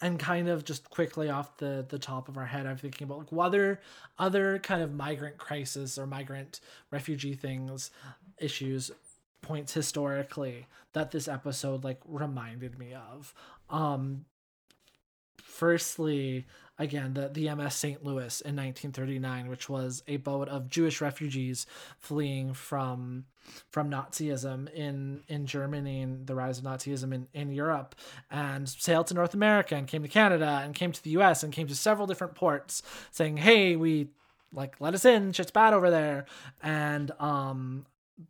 [0.01, 3.19] and kind of just quickly off the the top of our head i'm thinking about
[3.19, 3.81] like other
[4.17, 6.61] other kind of migrant crisis or migrant
[6.93, 7.91] refugee things
[8.39, 8.93] issues
[9.43, 13.35] points historically that this episode like reminded me of.
[13.71, 14.25] Um
[15.59, 16.47] firstly
[16.79, 21.67] again the, the ms st louis in 1939 which was a boat of jewish refugees
[21.99, 23.25] fleeing from
[23.71, 27.95] from nazism in in germany and the rise of nazism in, in europe
[28.31, 31.53] and sailed to north america and came to canada and came to the us and
[31.53, 34.09] came to several different ports saying hey we
[34.53, 35.33] like let us in.
[35.33, 36.27] Shit's bad over there.
[36.63, 37.87] And um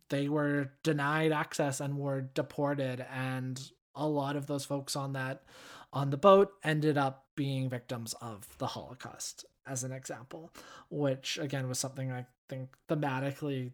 [0.09, 3.05] they were denied access and were deported.
[3.11, 3.59] And
[3.95, 5.43] a lot of those folks on that
[5.91, 10.51] on the boat ended up being victims of the Holocaust, as an example,
[10.89, 13.71] which again was something I think thematically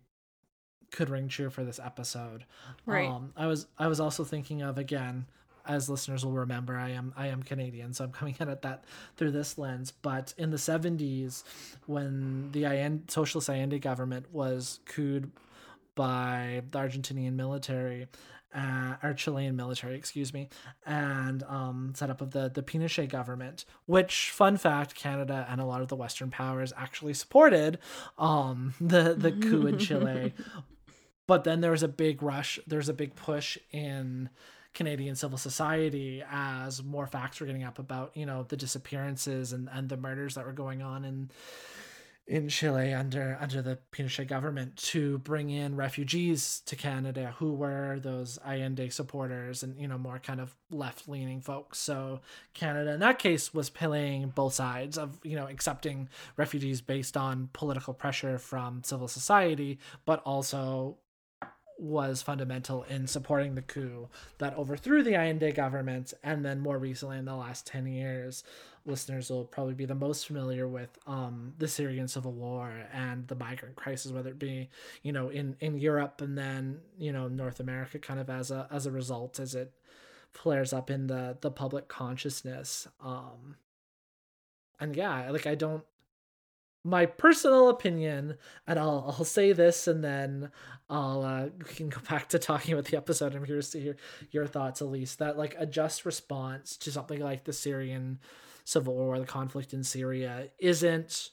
[0.91, 2.45] could ring true for this episode.
[2.85, 3.09] Right.
[3.09, 5.25] Um, I was I was also thinking of again,
[5.65, 8.85] as listeners will remember, I am I am Canadian, so I'm coming in at that
[9.17, 9.91] through this lens.
[9.91, 11.43] But in the 70s,
[11.85, 15.37] when the Allende, socialist Allende government was couped
[15.95, 18.07] by the Argentinian military,
[18.55, 20.49] uh, or Chilean military, excuse me,
[20.85, 23.65] and um, setup of the the Pinochet government.
[23.85, 27.79] Which, fun fact, Canada and a lot of the Western powers actually supported
[28.17, 30.33] um, the the coup in Chile.
[31.27, 32.59] But then there was a big rush.
[32.67, 34.29] There's a big push in
[34.75, 39.69] Canadian civil society as more facts were getting up about you know the disappearances and
[39.71, 41.31] and the murders that were going on in
[42.27, 47.99] in Chile under under the Pinochet government to bring in refugees to Canada who were
[47.99, 51.77] those Allende supporters and you know more kind of left leaning folks.
[51.77, 52.21] So
[52.55, 57.49] Canada in that case was playing both sides of you know accepting refugees based on
[57.53, 60.97] political pressure from civil society, but also
[61.77, 64.07] was fundamental in supporting the coup
[64.37, 68.43] that overthrew the Allende government and then more recently in the last 10 years
[68.85, 73.35] listeners will probably be the most familiar with um, the Syrian civil war and the
[73.35, 74.69] migrant crisis, whether it be
[75.01, 78.67] you know in in Europe and then you know North America, kind of as a
[78.71, 79.73] as a result as it
[80.31, 82.87] flares up in the the public consciousness.
[83.03, 83.57] Um,
[84.79, 85.83] and yeah, like I don't.
[86.85, 90.51] My personal opinion, and I'll I'll say this, and then
[90.87, 93.33] I'll uh, we can go back to talking about the episode.
[93.33, 93.95] I'm curious to hear
[94.29, 95.15] your thoughts, Elise.
[95.15, 98.19] That like a just response to something like the Syrian
[98.65, 101.31] civil war, the conflict in Syria, isn't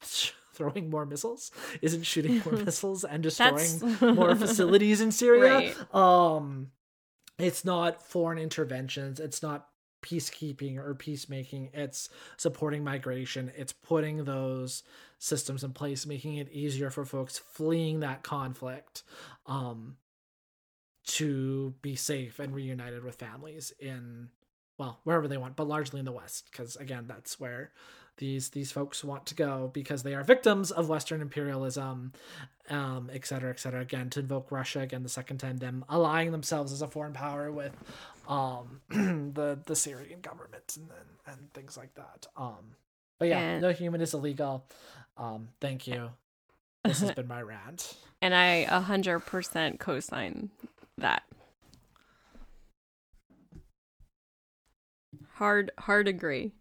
[0.00, 1.50] throwing more missiles,
[1.82, 5.74] isn't shooting more missiles and destroying more facilities in Syria.
[5.92, 5.94] Right.
[5.94, 6.68] Um,
[7.38, 9.20] it's not foreign interventions.
[9.20, 9.66] It's not
[10.02, 11.70] peacekeeping or peacemaking.
[11.72, 13.52] It's supporting migration.
[13.56, 14.82] It's putting those
[15.18, 19.02] systems in place, making it easier for folks fleeing that conflict
[19.46, 19.96] um,
[21.06, 24.28] to be safe and reunited with families in
[24.78, 27.72] well wherever they want but largely in the west because again that's where
[28.20, 32.12] these these folks want to go because they are victims of western imperialism
[32.68, 33.80] um et cetera et cetera.
[33.80, 37.50] Again to invoke russia again the second time them allying themselves as a foreign power
[37.50, 37.74] with
[38.28, 38.80] um
[39.34, 42.26] the the syrian government and, and and things like that.
[42.36, 42.76] Um
[43.18, 44.66] but yeah and, no human is illegal.
[45.16, 46.10] Um thank you.
[46.84, 47.96] This has been my rant.
[48.22, 50.50] And i 100% co-sign
[50.98, 51.22] that.
[55.34, 56.52] Hard, hard agree.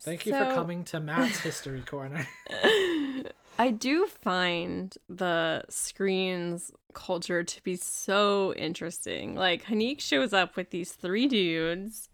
[0.00, 2.26] Thank you so, for coming to Matt's History Corner.
[3.58, 9.34] I do find the Skrreeans culture to be so interesting.
[9.34, 12.08] Like Haneek shows up with these three dudes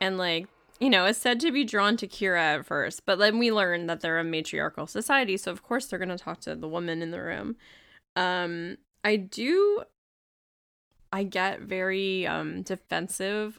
[0.00, 0.46] and like,
[0.78, 3.86] you know, is said to be drawn to Kira at first, but then we learn
[3.86, 7.00] that they're a matriarchal society, so of course they're going to talk to the woman
[7.00, 7.56] in the room.
[8.14, 9.84] Um I do
[11.12, 13.58] I get very um defensive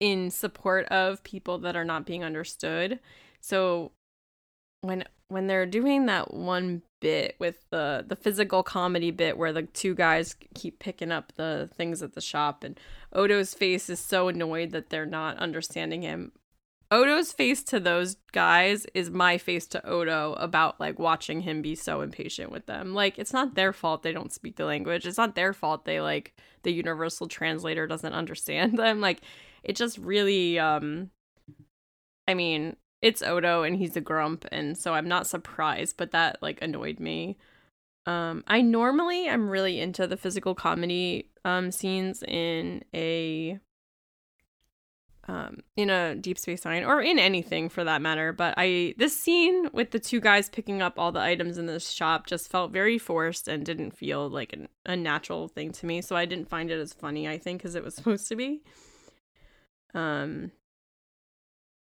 [0.00, 2.98] in support of people that are not being understood.
[3.40, 3.92] So
[4.80, 9.62] when when they're doing that one bit with the the physical comedy bit where the
[9.62, 12.78] two guys keep picking up the things at the shop and
[13.12, 16.32] Odo's face is so annoyed that they're not understanding him.
[16.92, 21.76] Odo's face to those guys is my face to Odo about like watching him be
[21.76, 22.94] so impatient with them.
[22.94, 25.06] Like it's not their fault they don't speak the language.
[25.06, 26.34] It's not their fault they like
[26.64, 29.00] the universal translator doesn't understand them.
[29.00, 29.20] Like
[29.62, 31.10] it just really um
[32.28, 36.38] I mean, it's Odo and he's a grump and so I'm not surprised, but that
[36.40, 37.38] like annoyed me.
[38.06, 43.60] Um I normally am really into the physical comedy um scenes in a
[45.30, 48.32] um, in a Deep Space Nine or in anything for that matter.
[48.32, 51.90] But I this scene with the two guys picking up all the items in this
[51.90, 56.00] shop just felt very forced and didn't feel like an, a natural thing to me.
[56.02, 57.28] So I didn't find it as funny.
[57.28, 58.62] I think as it was supposed to be.
[59.94, 60.52] Um,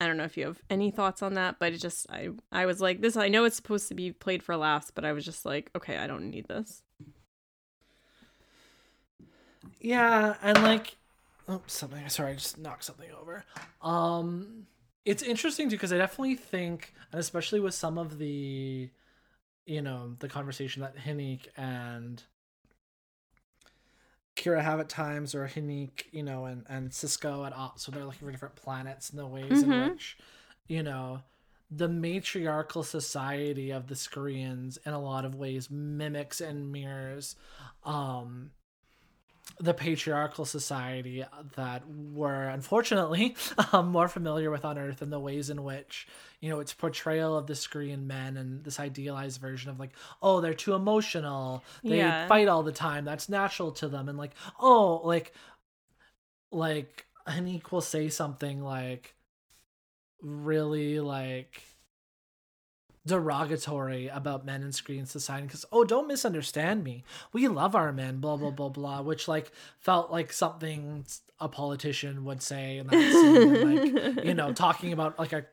[0.02, 2.66] I don't know if you have any thoughts on that, but it just I I
[2.66, 3.18] was like this.
[3.18, 5.98] I know it's supposed to be played for laughs, but I was just like, okay,
[5.98, 6.84] I don't need this.
[9.82, 10.96] Yeah, and like
[11.50, 12.08] oh, something.
[12.08, 13.44] Sorry, I just knocked something over.
[13.82, 14.68] Um,
[15.06, 18.90] it's interesting too because I definitely think, and especially with some of the,
[19.66, 22.24] you know, the conversation that Haneek and
[24.40, 28.06] Kira have at times, or Haneek, you know, and and Sisko at Ops, so they're
[28.06, 29.72] looking for different planets and the ways mm-hmm.
[29.72, 30.18] in which,
[30.68, 31.22] you know,
[31.70, 37.36] the matriarchal society of the Skrreeans in a lot of ways mimics and mirrors
[37.84, 38.52] um
[39.60, 41.24] the patriarchal society
[41.56, 43.36] that we're unfortunately
[43.74, 46.08] um, more familiar with on Earth and the ways in which
[46.40, 49.92] you know its portrayal of the Skrreean men and this idealized version of like
[50.22, 51.64] oh they're too emotional.
[51.84, 52.28] They yeah.
[52.28, 53.06] fight all the time.
[53.06, 54.08] That's natural to them.
[54.08, 55.34] And like oh like
[56.52, 59.14] like an equal say something like
[60.22, 61.64] really like
[63.10, 67.04] derogatory about men in Skrreean society because oh don't misunderstand me.
[67.34, 71.06] We love our men blah blah blah blah which like felt like something
[71.40, 75.46] a politician would say scene like you know talking about like a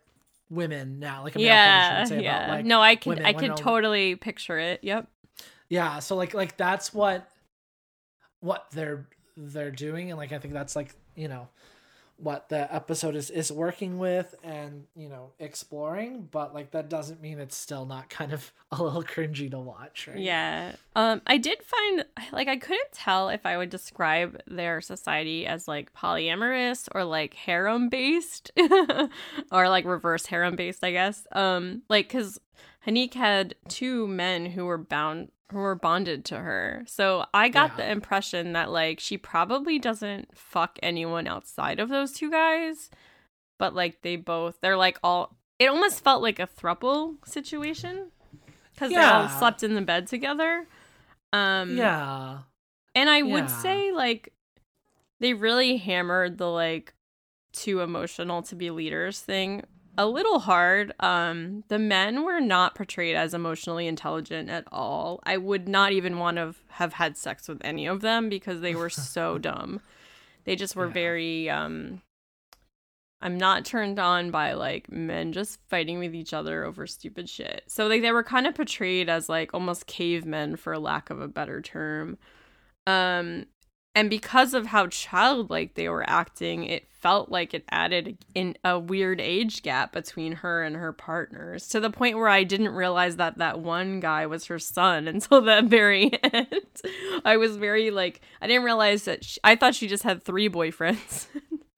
[0.51, 4.59] women now like a yeah yeah about, like, no i can i can totally picture
[4.59, 4.81] it.
[4.83, 5.09] Yep.
[5.69, 7.29] Yeah so like like that's what
[8.41, 11.49] what they're they're doing and like i think that's like you know
[12.19, 17.21] what the episode is is working with and you know exploring but like that doesn't
[17.21, 20.19] mean it's still not kind of a little cringy to watch right?
[20.19, 20.73] Yeah.
[20.95, 25.69] Um i did find like i couldn't tell if i would describe their society as
[25.69, 28.51] like polyamorous or like harem based
[29.53, 31.27] or like reverse harem based i guess.
[31.33, 32.41] Um like because
[32.87, 36.85] Haneek had two men who were bound were bonded to her.
[36.87, 37.77] So I got yeah.
[37.77, 42.91] the impression that like she probably doesn't fuck anyone outside of those two guys,
[43.59, 48.11] but like they both they're like all it almost felt like a thruple situation
[48.73, 49.01] because yeah.
[49.01, 50.67] they all slept in the bed together.
[51.33, 52.39] Um Yeah.
[52.95, 53.33] And I yeah.
[53.33, 54.33] would say like
[55.21, 56.95] they really hammered the like
[57.53, 59.63] too emotional to be leaders thing
[59.99, 60.93] a little hard.
[61.01, 65.21] Um, the men were not portrayed as emotionally intelligent at all.
[65.25, 68.75] I would not even want to have had sex with any of them because they
[68.75, 69.81] were so dumb.
[70.45, 70.93] They just were yeah.
[70.93, 72.03] very um
[73.23, 77.65] I'm not turned on by like men just fighting with each other over stupid shit.
[77.67, 81.29] So like they were kind of portrayed as like almost cavemen for lack of a
[81.29, 82.19] better term.
[82.87, 83.47] Um
[83.97, 88.79] and because of how childlike they were acting, it felt like it added in a
[88.79, 93.17] weird age gap between her and her partners to the point where I didn't realize
[93.17, 96.83] that that one guy was her son until the very end.
[97.25, 100.51] I was very like I didn't realize that she, I thought she just had three
[100.51, 101.29] boyfriends.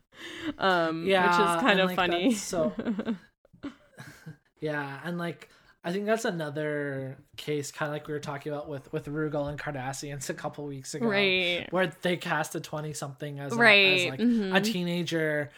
[0.58, 2.34] um yeah, which is kind of like funny.
[2.34, 2.72] So
[4.60, 5.50] Yeah, and like
[5.88, 9.48] I think that's another case, kind of like we were talking about with with Rugal
[9.48, 11.66] and Cardassians a couple weeks ago, right?
[11.70, 13.72] Where they cast a twenty something as, right.
[13.72, 14.54] a, as like mm-hmm.
[14.54, 15.50] a teenager,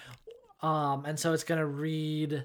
[0.63, 2.45] um, and so it's gonna read,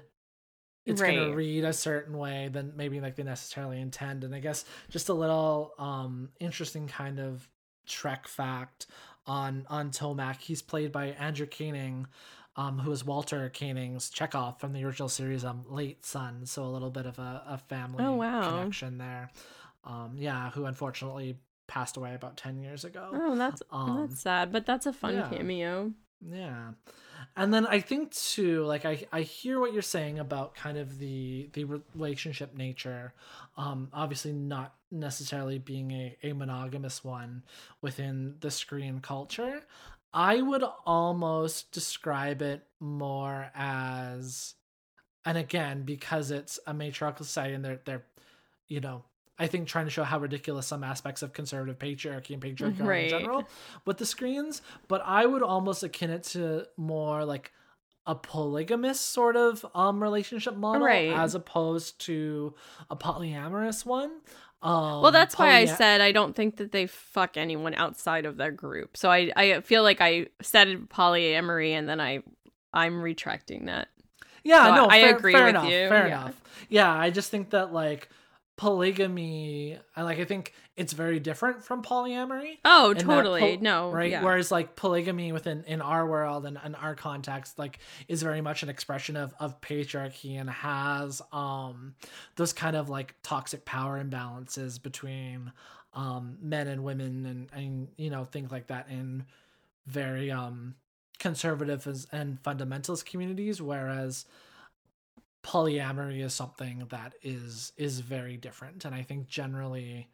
[0.84, 1.16] it's right.
[1.16, 4.24] gonna read a certain way than maybe like they necessarily intend.
[4.24, 7.48] And I guess just a little um interesting kind of
[7.86, 8.88] Trek fact
[9.28, 10.40] on on Tumak.
[10.40, 12.08] He's played by Andrew Koenig,
[12.56, 16.46] um, who is Walter Koenig's Chekov from the original series, um, late son.
[16.46, 18.50] So a little bit of a, a family oh, wow.
[18.50, 19.30] connection there.
[19.84, 23.10] Um, yeah, who unfortunately passed away about 10 years ago.
[23.12, 25.28] Oh, that's um, that's sad, but that's a fun yeah.
[25.28, 25.92] cameo.
[26.20, 26.72] Yeah.
[27.36, 30.98] And then I think too, like I, I hear what you're saying about kind of
[30.98, 33.12] the the relationship nature,
[33.58, 37.42] um, obviously not necessarily being a, a monogamous one
[37.82, 39.62] within the Skrreean culture.
[40.12, 44.54] I would almost describe it more as,
[45.24, 48.04] and again, because it's a matriarchal society and they're, they're,
[48.68, 49.04] you know,
[49.38, 53.04] I think trying to show how ridiculous some aspects of conservative patriarchy and patriarchy right.
[53.04, 53.44] in general
[53.84, 57.52] with the Skrreeans, but I would almost akin it to more like
[58.06, 61.10] a polygamous sort of um relationship model Right.
[61.12, 62.54] as opposed to
[62.88, 64.20] a polyamorous one.
[64.66, 68.26] Um, Well, that's why I poly- said I don't think that they fuck anyone outside
[68.26, 68.96] of their group.
[68.96, 72.22] So I, I feel like I said polyamory and then I
[72.74, 73.88] I'm retracting that.
[74.44, 76.22] Yeah, So no, I fair, agree fair with enough, you, Fair yeah.
[76.22, 76.40] enough.
[76.68, 78.08] Yeah, I just think that like
[78.56, 82.58] polygamy, I like I think it's very different from polyamory.
[82.64, 83.58] Oh, totally.
[83.58, 83.90] no.
[83.90, 84.22] right Yeah.
[84.22, 87.78] whereas like polygamy within in our world and, in our context like
[88.08, 91.94] is very much an expression of of patriarchy and has um
[92.36, 95.52] those kind of like toxic power imbalances between
[95.94, 99.24] um men and women and and you know things like that in
[99.86, 100.74] very um
[101.18, 104.26] conservative and fundamentalist communities whereas
[105.46, 110.08] polyamory is something that is is very different and i think generally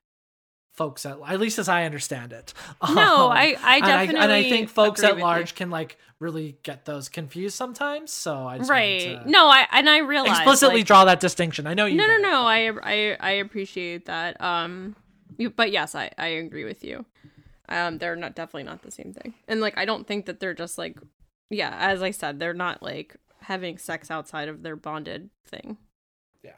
[0.73, 2.53] folks at at least as i understand it
[2.95, 5.25] No, um, I I and definitely and I think folks at with you.
[5.25, 8.13] large can like really get those confused sometimes.
[8.13, 9.25] So I just right.
[9.27, 11.67] No, I and I realize explicitly like, draw that distinction.
[11.67, 11.97] I know you.
[11.97, 12.43] No, no, no.
[12.43, 14.41] I I I appreciate that.
[14.41, 14.97] Um,
[15.39, 17.05] you, but yes, I I agree with you.
[17.69, 20.55] Um, they're not definitely not the same thing, and like I don't think that they're
[20.55, 20.99] just like,
[21.51, 25.77] yeah, as I said, they're not like having sex outside of their bonded thing.
[26.43, 26.53] Yeah.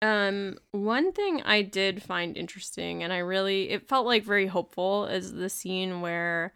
[0.00, 5.06] Um, one thing I did find interesting, and I really it felt like very hopeful,
[5.06, 6.52] is the scene where.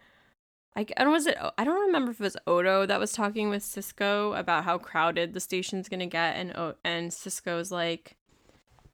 [0.75, 3.49] I, I don't was it I don't remember if it was Odo that was talking
[3.49, 8.15] with Sisko about how crowded the station's gonna get and O- and Sisko's like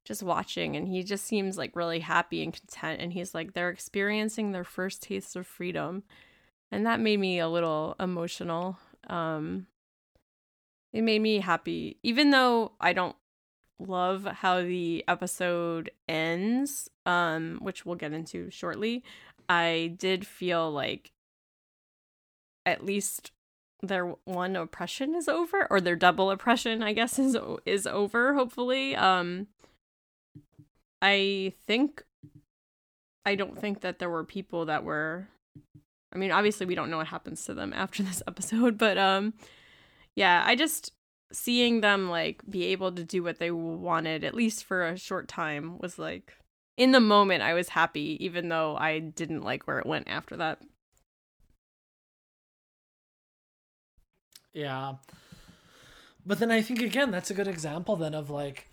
[0.06, 3.70] just watching and he just seems like really happy and content and he's like they're
[3.70, 6.04] experiencing their first taste of freedom
[6.72, 8.78] and that made me a little emotional
[9.10, 9.68] um
[10.94, 11.98] it made me happy.
[12.04, 13.16] Even though I don't
[13.80, 19.04] love how the episode ends um which we'll get into shortly
[19.50, 21.12] I did feel like
[22.66, 23.32] at least
[23.82, 27.36] their one oppression is over or their double oppression I guess is
[27.66, 28.96] is over hopefully.
[28.96, 29.48] Um
[31.02, 32.04] I think
[33.26, 35.28] I don't think that there were people that were
[36.14, 39.34] I mean obviously we don't know what happens to them after this episode but um
[40.16, 40.92] yeah I just
[41.32, 45.28] seeing them like be able to do what they wanted at least for a short
[45.28, 46.34] time was like
[46.78, 50.38] in the moment I was happy even though I didn't like where it went after
[50.38, 50.60] that
[54.54, 54.96] Yeah.
[56.26, 58.68] But then I think again that's a good example then of like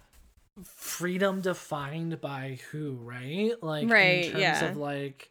[0.63, 3.53] freedom defined by who, right?
[3.63, 4.65] Like Right, in terms yeah.
[4.67, 5.31] of like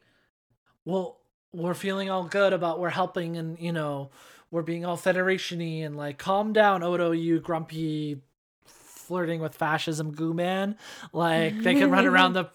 [0.85, 1.19] well,
[1.53, 4.09] we're feeling all good about we're helping and you know,
[4.51, 8.21] we're being all federation-y and like calm down, Odo, you grumpy
[8.65, 10.77] flirting with fascism goo man.
[11.13, 12.49] Like they can run around the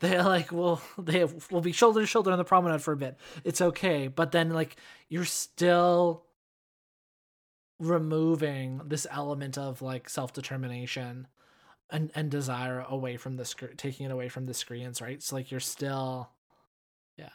[0.00, 3.16] they like will they will be shoulder to shoulder on the promenade for a bit.
[3.44, 4.08] It's okay.
[4.08, 4.76] But then like
[5.08, 6.24] you're still
[7.78, 11.26] removing this element of like self-determination
[11.90, 15.34] and and desire away from the Skrreean taking it away from the Skrreeans right so
[15.34, 16.30] like you're still
[17.18, 17.28] yeah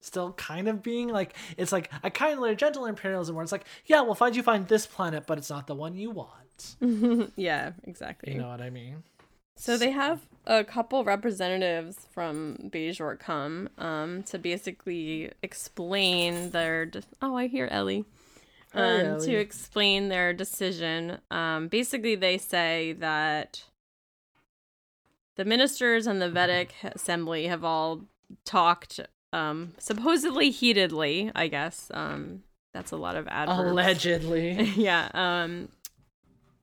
[0.00, 3.64] still kind of being like it's like a kindly or gentle imperialism where it's like
[3.86, 6.76] yeah we'll find you find this planet but it's not the one you want
[7.36, 9.02] yeah exactly you know what i mean
[9.56, 16.86] So they have a couple representatives from Bajor come um, to basically explain their.
[16.86, 18.06] De- oh, I hear Ellie.
[18.72, 19.26] Hi, Um, Ellie.
[19.26, 21.18] to explain their decision.
[21.30, 23.64] Um, basically, they say that
[25.36, 28.00] the ministers and the Vedek Assembly have all
[28.46, 28.98] talked,
[29.32, 31.30] um, supposedly heatedly.
[31.34, 33.70] I guess um, that's a lot of adverbs.
[33.70, 35.68] allegedly yeah um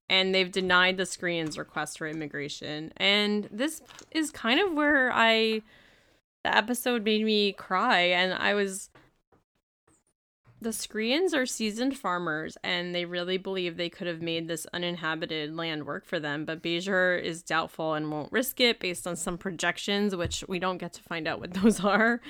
[0.09, 5.61] and they've denied the Skrreean's request for immigration and this is kind of where i
[6.43, 8.89] the episode made me cry and i was
[10.59, 15.55] the Skrreeans are seasoned farmers and they really believe they could have made this uninhabited
[15.55, 19.37] land work for them, but Bajor is doubtful and won't risk it based on some
[19.37, 22.21] projections, which we don't get to find out what those are.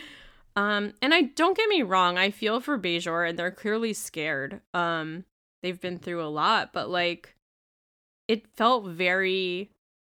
[0.58, 4.60] Um, and I don't get me wrong, I feel for Bajor and they're clearly scared.
[4.74, 5.24] Um,
[5.62, 7.36] they've been through a lot, but like
[8.28, 9.70] it felt very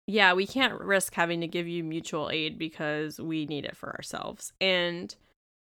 [0.07, 3.95] yeah, we can't risk having to give you mutual aid because we need it for
[3.95, 4.53] ourselves.
[4.61, 5.14] And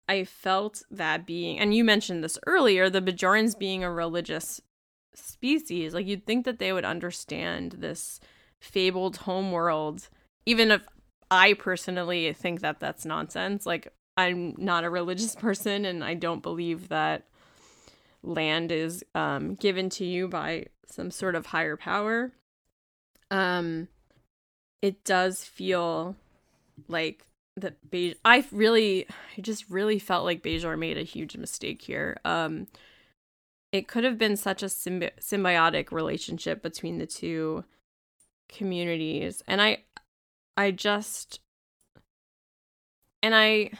[0.07, 4.61] I felt that being, and you mentioned this earlier, the Bajorans being a religious
[5.14, 8.21] species, like you'd think that they would understand this
[8.61, 10.09] fabled homeworld,
[10.45, 10.83] even if
[11.31, 13.64] I personally think that that's nonsense.
[13.66, 17.25] Like, I'm not a religious person and I don't believe that
[18.23, 22.33] land is um, given to you by some sort of higher power.
[23.31, 23.89] Um,
[24.83, 26.16] it does feel
[26.89, 27.25] like
[27.57, 29.07] that Be- I really
[29.37, 32.19] I just really felt like Bajor made a huge mistake here.
[32.25, 32.69] Um
[33.73, 37.64] it could have been such a symbi- symbiotic relationship between the two
[38.49, 39.79] communities and i
[40.57, 41.41] i just
[43.23, 43.71] and i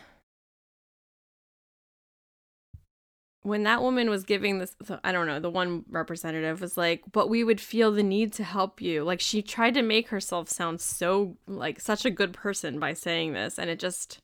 [3.49, 7.29] when that woman was giving this i don't know the one representative was like but
[7.29, 9.05] we would feel the need to help you.
[9.05, 13.33] Like she tried to make herself sound so like such a good person by saying
[13.33, 14.21] this and it just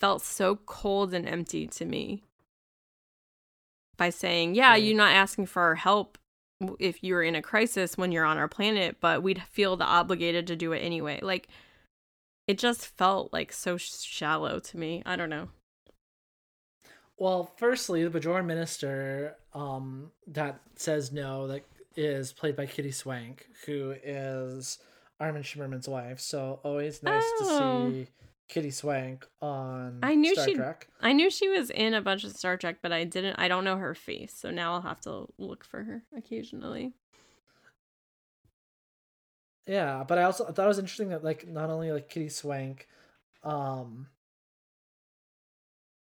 [0.00, 2.22] felt so cold and empty to me.
[3.96, 6.18] By saying yeah you're not asking for our help
[6.78, 10.46] if you're in a crisis when you're on our planet but we'd feel the obligated
[10.48, 11.20] to do it anyway.
[11.22, 11.48] Like
[12.46, 15.02] it just felt like so shallow to me.
[15.06, 15.48] I don't know
[17.16, 21.64] well, firstly, the Bajoran minister um, that says no that
[21.96, 24.78] is played by Kitty Swink, who is
[25.20, 26.20] Armin Shimerman's wife.
[26.20, 27.88] So always nice oh.
[27.88, 28.08] to see
[28.48, 30.88] Kitty Swink on I knew Star she, Trek.
[31.00, 33.36] I knew she was in a bunch of Star Trek, but I didn't.
[33.38, 36.94] I don't know her face, so now I'll have to look for her occasionally.
[39.66, 42.86] Yeah, but I also thought it was interesting that like not only like Kitty Swink,
[43.42, 44.08] um,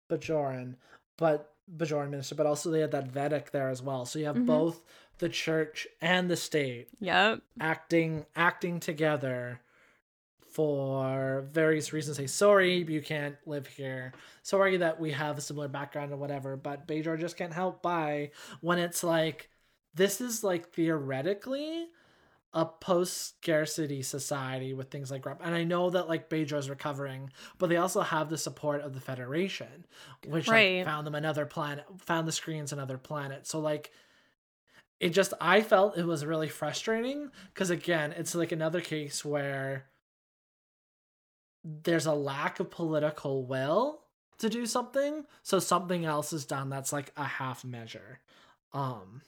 [0.08, 0.76] Bajoran,
[1.18, 4.06] but Bajoran minister, but also they had that Vedek there as well.
[4.06, 4.46] So you have mm-hmm.
[4.46, 4.80] both
[5.18, 7.42] the church and the state yep.
[7.60, 9.60] acting acting together
[10.40, 14.12] for various reasons say sorry you can't live here
[14.42, 18.30] sorry that we have a similar background or whatever but Bajor just can't help by
[18.60, 19.50] when it's like
[19.94, 21.88] this is like theoretically
[22.54, 27.68] a post scarcity society with things like and I know that like Bajor's recovering, but
[27.68, 29.86] they also have the support of the Federation,
[30.26, 30.78] which right.
[30.78, 33.46] like, found them another planet, found the Skrreeans another planet.
[33.46, 33.90] So like,
[34.98, 39.86] it just I felt it was really frustrating because again, it's like another case where
[41.62, 44.00] there's a lack of political will
[44.38, 48.20] to do something, so something else is done that's like a half measure.
[48.72, 49.20] Um,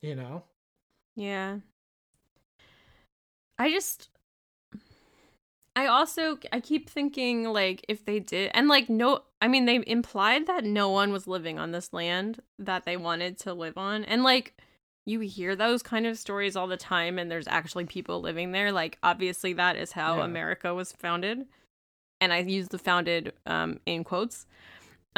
[0.00, 0.44] you know.
[1.18, 1.58] Yeah.
[3.58, 4.08] I just
[5.74, 9.82] I also I keep thinking like if they did and like no I mean they
[9.84, 14.04] implied that no one was living on this land that they wanted to live on
[14.04, 14.56] and like
[15.06, 18.70] you hear those kind of stories all the time and there's actually people living there
[18.70, 20.24] like obviously that is how yeah.
[20.24, 21.46] America was founded
[22.20, 24.46] and I use the founded um in quotes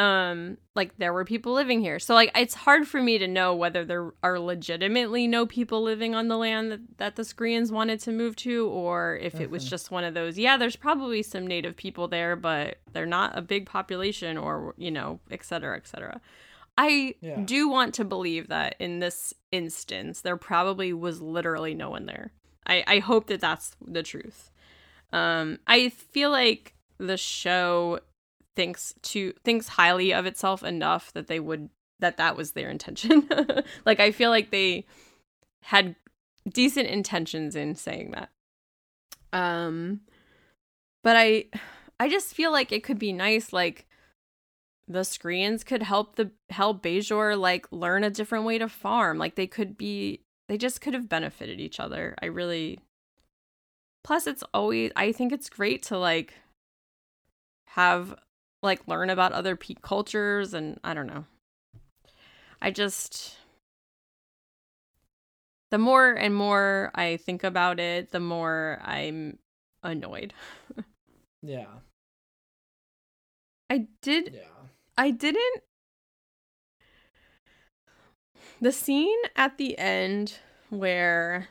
[0.00, 3.54] um like there were people living here so like it's hard for me to know
[3.54, 8.00] whether there are legitimately no people living on the land that, that the Skrreeans wanted
[8.00, 9.42] to move to or if mm-hmm.
[9.42, 9.70] it was mm-hmm.
[9.70, 13.42] just one of those yeah there's probably some native people there but they're not a
[13.42, 16.18] big population or you know et cetera et cetera
[16.78, 17.38] i yeah.
[17.44, 22.32] do want to believe that in this instance there probably was literally no one there
[22.66, 24.50] i i hope that that's the truth
[25.12, 27.98] um i feel like the show
[28.56, 31.70] thinks to thinks highly of itself enough that they would
[32.00, 33.28] that that was their intention.
[33.86, 34.86] like I feel like they
[35.62, 35.94] had
[36.48, 38.30] decent intentions in saying that.
[39.32, 40.00] Um
[41.02, 41.46] but I
[41.98, 43.86] I just feel like it could be nice like
[44.88, 49.18] the Skrreeans could help the help Bajor like learn a different way to farm.
[49.18, 52.16] Like they could be they just could have benefited each other.
[52.20, 52.80] I really
[54.02, 56.34] Plus it's always I think it's great to like
[57.68, 58.16] have
[58.62, 61.24] like learn about other peak cultures and I don't know.
[62.60, 63.36] I just
[65.70, 69.38] the more and more I think about it, the more I'm
[69.82, 70.34] annoyed.
[71.42, 71.66] yeah.
[73.70, 74.40] I did Yeah.
[74.98, 75.62] I didn't
[78.60, 80.38] the scene at the end
[80.68, 81.48] where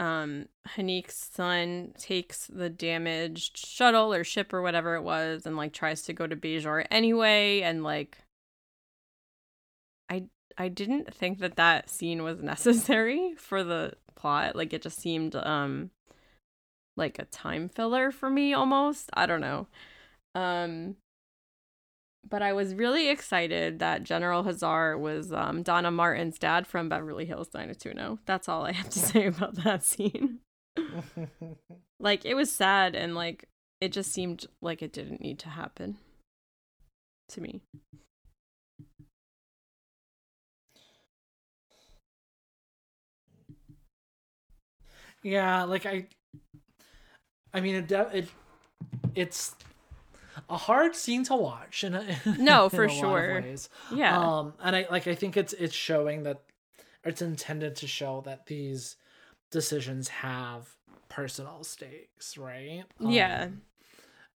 [0.00, 0.46] um
[0.76, 6.02] Haneek's son takes the damaged shuttle or ship or whatever it was and like tries
[6.02, 8.18] to go to Bajor anyway and like
[10.08, 10.24] I
[10.56, 14.56] I didn't think that that scene was necessary for the plot.
[14.56, 15.90] Like it just seemed um
[16.96, 19.10] like a time filler for me almost.
[19.12, 19.66] I don't know.
[20.34, 20.96] Um
[22.28, 27.24] but I was really excited that General Hazar was um, Donna Martin's dad from Beverly
[27.26, 28.22] Hills 90210.
[28.26, 30.40] That's all I have to say about that scene.
[32.00, 33.48] like it was sad and like
[33.80, 35.96] it just seemed like it didn't need to happen
[37.28, 37.62] to me.
[45.22, 46.06] Yeah, like I
[47.52, 48.28] I mean it it
[49.14, 49.54] it's
[50.48, 52.04] a hard scene to watch in a,
[52.38, 53.44] no for sure.
[53.94, 54.18] yeah.
[54.18, 56.42] Um and i like i think it's it's showing that
[57.04, 58.96] it's intended to show that these
[59.50, 60.68] decisions have
[61.08, 62.84] personal stakes right?
[63.00, 63.48] Um, yeah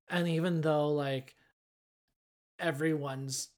[0.09, 1.35] and even though like
[2.59, 3.49] everyone's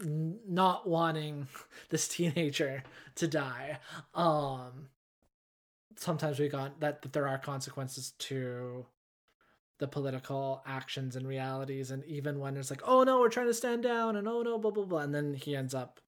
[0.00, 1.48] n- not wanting
[1.90, 2.82] this teenager
[3.16, 3.78] to die.
[4.14, 4.88] Um
[5.96, 8.84] sometimes we got that, that there are consequences to
[9.78, 13.54] the political actions and realities and even when it's like oh no we're trying to
[13.54, 16.00] stand down and oh no blah blah blah and then he ends up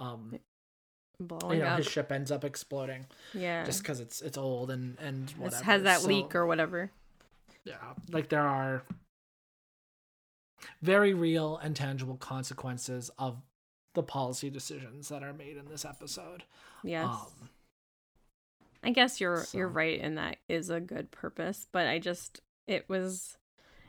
[0.00, 0.38] um
[1.20, 1.78] Blowing you know up.
[1.78, 3.64] his ship ends up exploding yeah.
[3.64, 6.90] just because it's it's old and and whatever has that So, leak or whatever.
[7.64, 7.76] yeah
[8.10, 8.82] like there are
[10.82, 13.36] very real and tangible consequences of
[13.94, 16.42] the policy decisions that are made in this episode
[16.82, 17.06] Yes.
[17.06, 17.48] um
[18.82, 22.88] I guess you're you're right and that is a good purpose, but I just it
[22.88, 23.36] was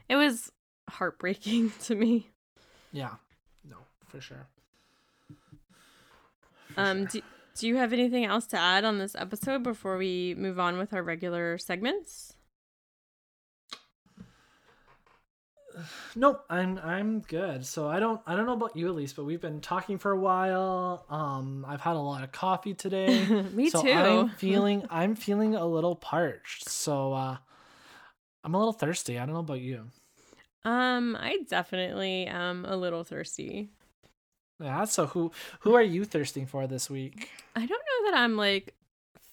[0.08, 0.50] it was
[0.88, 2.30] heartbreaking to me.
[2.92, 3.14] yeah
[3.68, 3.76] no
[4.08, 4.46] for sure
[6.74, 7.06] For Um sure.
[7.06, 7.22] do,
[7.56, 10.92] do you have anything else to add on this episode before we move on with
[10.92, 12.34] our regular segments?
[16.14, 17.66] Nope, I'm I'm good.
[17.66, 20.18] So I don't I don't know about you, Elise, but we've been talking for a
[20.18, 21.04] while.
[21.10, 23.26] Um, I've had a lot of coffee today.
[23.52, 23.90] me so too.
[23.92, 26.68] I'm feeling I'm feeling a little parched.
[26.70, 27.36] So uh,
[28.46, 29.18] I'm a little thirsty.
[29.18, 29.90] I don't know about you.
[30.64, 33.68] um I definitely am a little thirsty.
[34.62, 34.84] Yeah.
[34.84, 37.28] So who who are you thirsting for this week?
[37.56, 38.74] I don't know that I'm like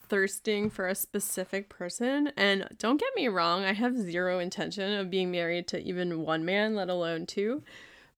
[0.09, 2.31] thirsting for a specific person.
[2.35, 6.43] And don't get me wrong, I have zero intention of being married to even one
[6.43, 7.63] man, let alone two.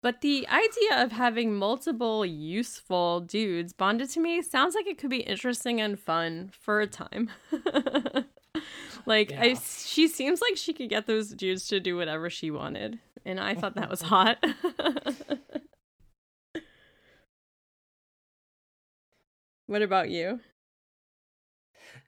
[0.00, 5.10] But the idea of having multiple useful dudes bonded to me sounds like it could
[5.10, 7.30] be interesting and fun for a time.
[9.06, 12.98] like I she seems like she could get those dudes to do whatever she wanted.
[13.24, 14.44] And I thought that was hot.
[19.66, 20.40] what about you?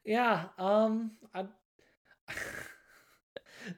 [0.04, 0.44] Yeah.
[0.58, 1.12] Um.
[1.34, 1.46] I.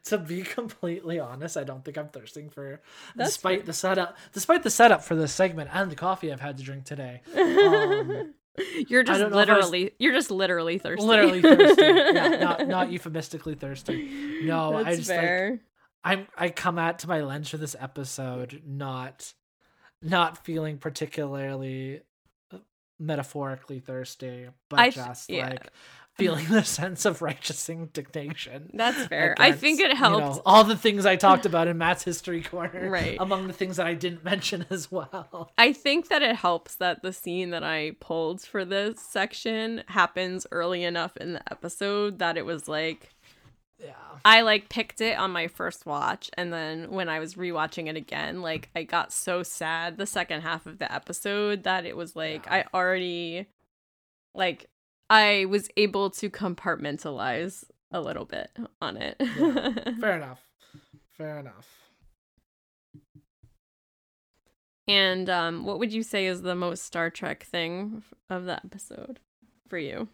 [0.05, 2.83] to be completely honest, I don't think I'm thirsting for,
[3.17, 6.59] That's despite the setup, despite the setup for this segment and the coffee I've had
[6.59, 7.23] to drink today.
[7.35, 8.35] Um,
[8.89, 11.07] you're just don't know if I was- literally you're just literally thirsty.
[11.07, 11.83] literally thirsty.
[12.15, 14.41] Yeah, not not euphemistically thirsty.
[14.45, 15.61] No, I That's just like fair.
[16.05, 19.33] I'm I come out to my lens for this episode not
[20.03, 22.01] not feeling particularly
[22.53, 22.59] uh,
[22.99, 25.49] metaphorically thirsty, but I just yeah.
[25.49, 25.69] like
[26.19, 28.71] feeling the sense of righteous indignation.
[28.75, 29.35] That's fair.
[29.39, 30.43] I think it against, you know, helped.
[30.45, 33.17] all the things I talked about in Matt's history corner, Right.
[33.21, 35.53] Among the things that I didn't mention as well.
[35.57, 40.47] I think that it helps that the scene that I pulled for this section happens
[40.51, 43.15] early enough in the episode that it was like
[43.79, 43.93] Yeah,
[44.25, 47.97] I like picked it on my first watch and then when I was rewatching it
[47.97, 52.17] again, like I got so sad the second half of the episode that it was
[52.17, 52.65] like Yeah.
[52.73, 53.47] I already
[54.35, 54.67] like
[55.11, 58.51] I was able to compartmentalize a little bit
[58.83, 59.17] on it.
[59.19, 59.73] Yeah.
[60.01, 60.45] fair enough.
[61.17, 61.67] Fair enough.
[64.87, 69.21] and um what would you say is the most Star Trek thing of the episode
[69.69, 70.09] for you?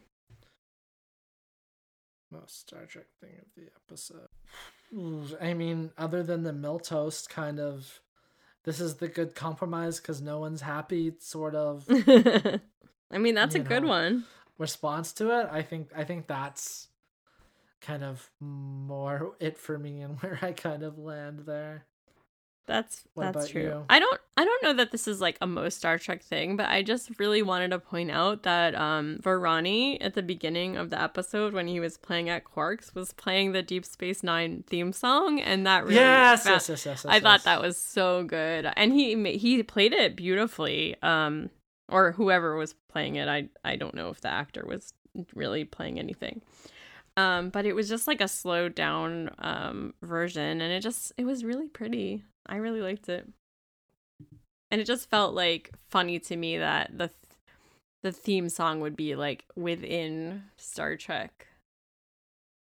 [2.30, 4.28] most Star Trek thing of the episode.
[5.40, 8.00] I mean, other than the mill toast kind of,
[8.64, 11.84] this is the good compromise because no one's happy sort of
[13.10, 14.24] I mean, that's a You good one.
[14.58, 15.48] Response to it.
[15.50, 16.88] I think I think that's
[17.80, 21.86] kind of more it for me and where I kind of land there.
[22.66, 23.62] That's What that's true.
[23.62, 23.84] you?
[23.90, 26.70] I don't I don't know that this is like a most Star Trek thing, but
[26.70, 31.00] I just really wanted to point out that um Varani at the beginning of the
[31.00, 35.40] episode when he was playing at Quarks was playing the Deep Space Nine theme song,
[35.40, 37.06] and that really yes, yes, yes, yes, yes.
[37.06, 40.96] I thought that was so good, and he he played it beautifully.
[41.02, 41.50] Um,
[41.88, 44.92] or whoever was playing it, I I don't know if the actor was
[45.34, 46.42] really playing anything.
[47.16, 51.24] Um, but it was just like a slowed down um version, and it just it
[51.24, 52.24] was really pretty.
[52.46, 53.28] I really liked it,
[54.70, 57.18] and it just felt like funny to me that the th-
[58.02, 61.46] the theme song would be like within Star Trek.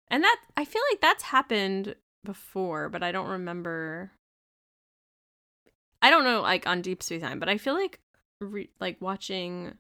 [0.10, 4.12] And that I feel like that's happened before, but I don't remember.
[6.02, 8.00] I don't know, like on Deep Space Nine, but I feel like,
[8.40, 9.78] re- like watching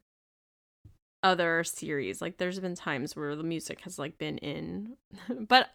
[1.24, 4.98] other series, like there's been times where the music has like been in,
[5.48, 5.70] but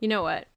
[0.00, 0.48] you know what?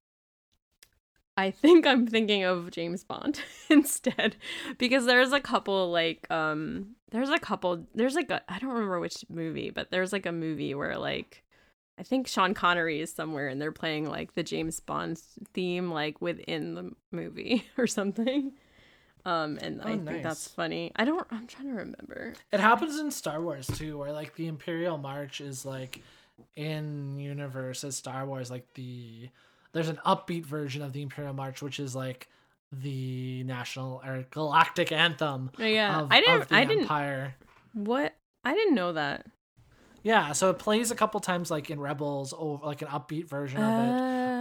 [1.37, 4.35] I think I'm thinking of James Bond instead
[4.77, 8.99] because there's a couple like um there's a couple there's like a I don't remember
[8.99, 11.43] which movie but there's like a movie where like
[11.97, 15.17] I think Sean Connery is somewhere and they're playing like the James Bond
[15.53, 18.53] theme like within the movie or something.
[19.25, 20.91] Um and I Oh, think that's funny.
[20.95, 22.33] I don't I'm trying to remember.
[22.51, 26.01] It happens in Star Wars too, where like the Imperial March is like
[26.55, 29.29] in universe as Star Wars, like the
[29.73, 32.27] there's an upbeat version of the Imperial March, which is like
[32.71, 35.51] the national or galactic anthem.
[35.59, 36.51] Oh, yeah, of, I didn't.
[36.51, 36.83] I didn't.
[36.83, 37.35] Empire.
[37.73, 38.15] What?
[38.45, 39.25] I didn't know that.
[40.01, 43.61] Yeah, so it plays a couple times like in Rebels, over like an upbeat version
[43.61, 43.91] of it,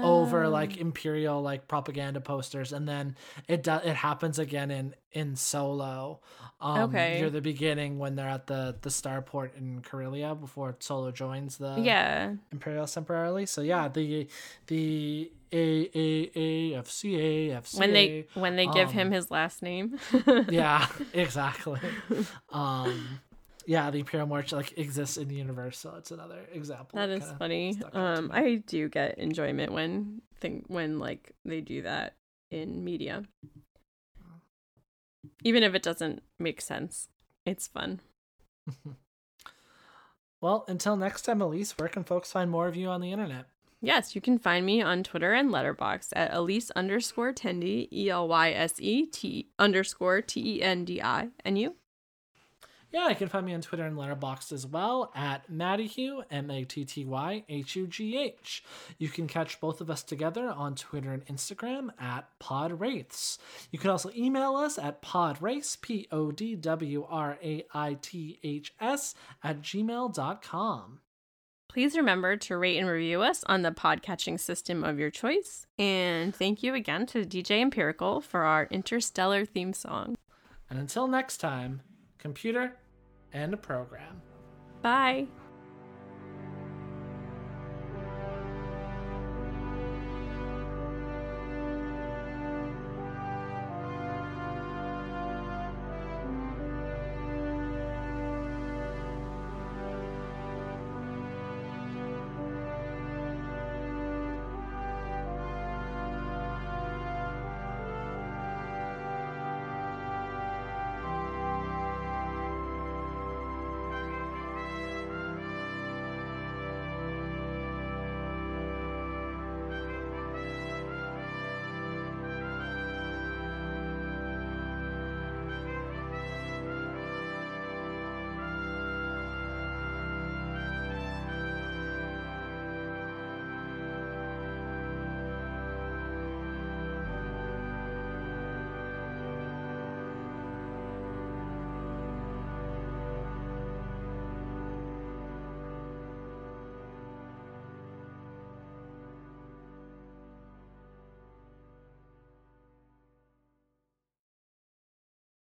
[0.03, 0.51] over Oh.
[0.51, 3.17] like Imperial like propaganda posters, and then
[3.49, 6.21] it does it happens again in in Solo.
[6.61, 7.19] Um, Okay.
[7.21, 11.77] near the beginning when they're at the the starport in Corellia before Solo joins the
[11.79, 12.35] Yeah.
[12.53, 13.47] Imperial temporarily.
[13.47, 14.29] So yeah, the
[14.67, 17.17] the A A A F C
[17.51, 17.79] A F C.
[17.79, 19.99] When they when they give him um, his last name.
[20.49, 21.81] yeah, exactly.
[22.51, 23.21] um,
[23.69, 26.99] yeah, the Imperial March like exists in the universe, so it's another example.
[26.99, 27.75] That is funny.
[27.75, 28.31] stuck out to Um.
[28.33, 32.15] I do get enjoyment when think when like they do that
[32.51, 33.25] in media,
[35.45, 37.09] even if it doesn't make sense.
[37.45, 38.01] It's fun.
[40.41, 43.47] Well, until next time, Elyse, where can folks find more of you on the internet?
[43.81, 48.29] Yes, you can find me on Twitter and Letterboxd at Elyse underscore Tendi, E L
[48.29, 51.31] Y S E T underscore T E N D I.
[51.45, 51.75] And you?
[52.91, 56.65] Yeah, you can find me on Twitter and Letterboxd as well at Mattyhugh, M A
[56.65, 58.65] T T Y H U G H.
[58.97, 63.37] You can catch both of us together on Twitter and Instagram at Podwraiths.
[63.71, 68.39] You can also email us at podwraiths, P O D W R A I T
[68.43, 71.01] H S, at gmail.com.
[71.69, 75.67] Please remember to rate and review us on the podcatching system of your choice.
[75.79, 80.17] And thank you again to DJ Empirical for our interstellar theme song.
[80.71, 81.83] And until next time,
[82.19, 82.77] computer
[83.33, 84.21] and a program.
[84.83, 85.27] Bye.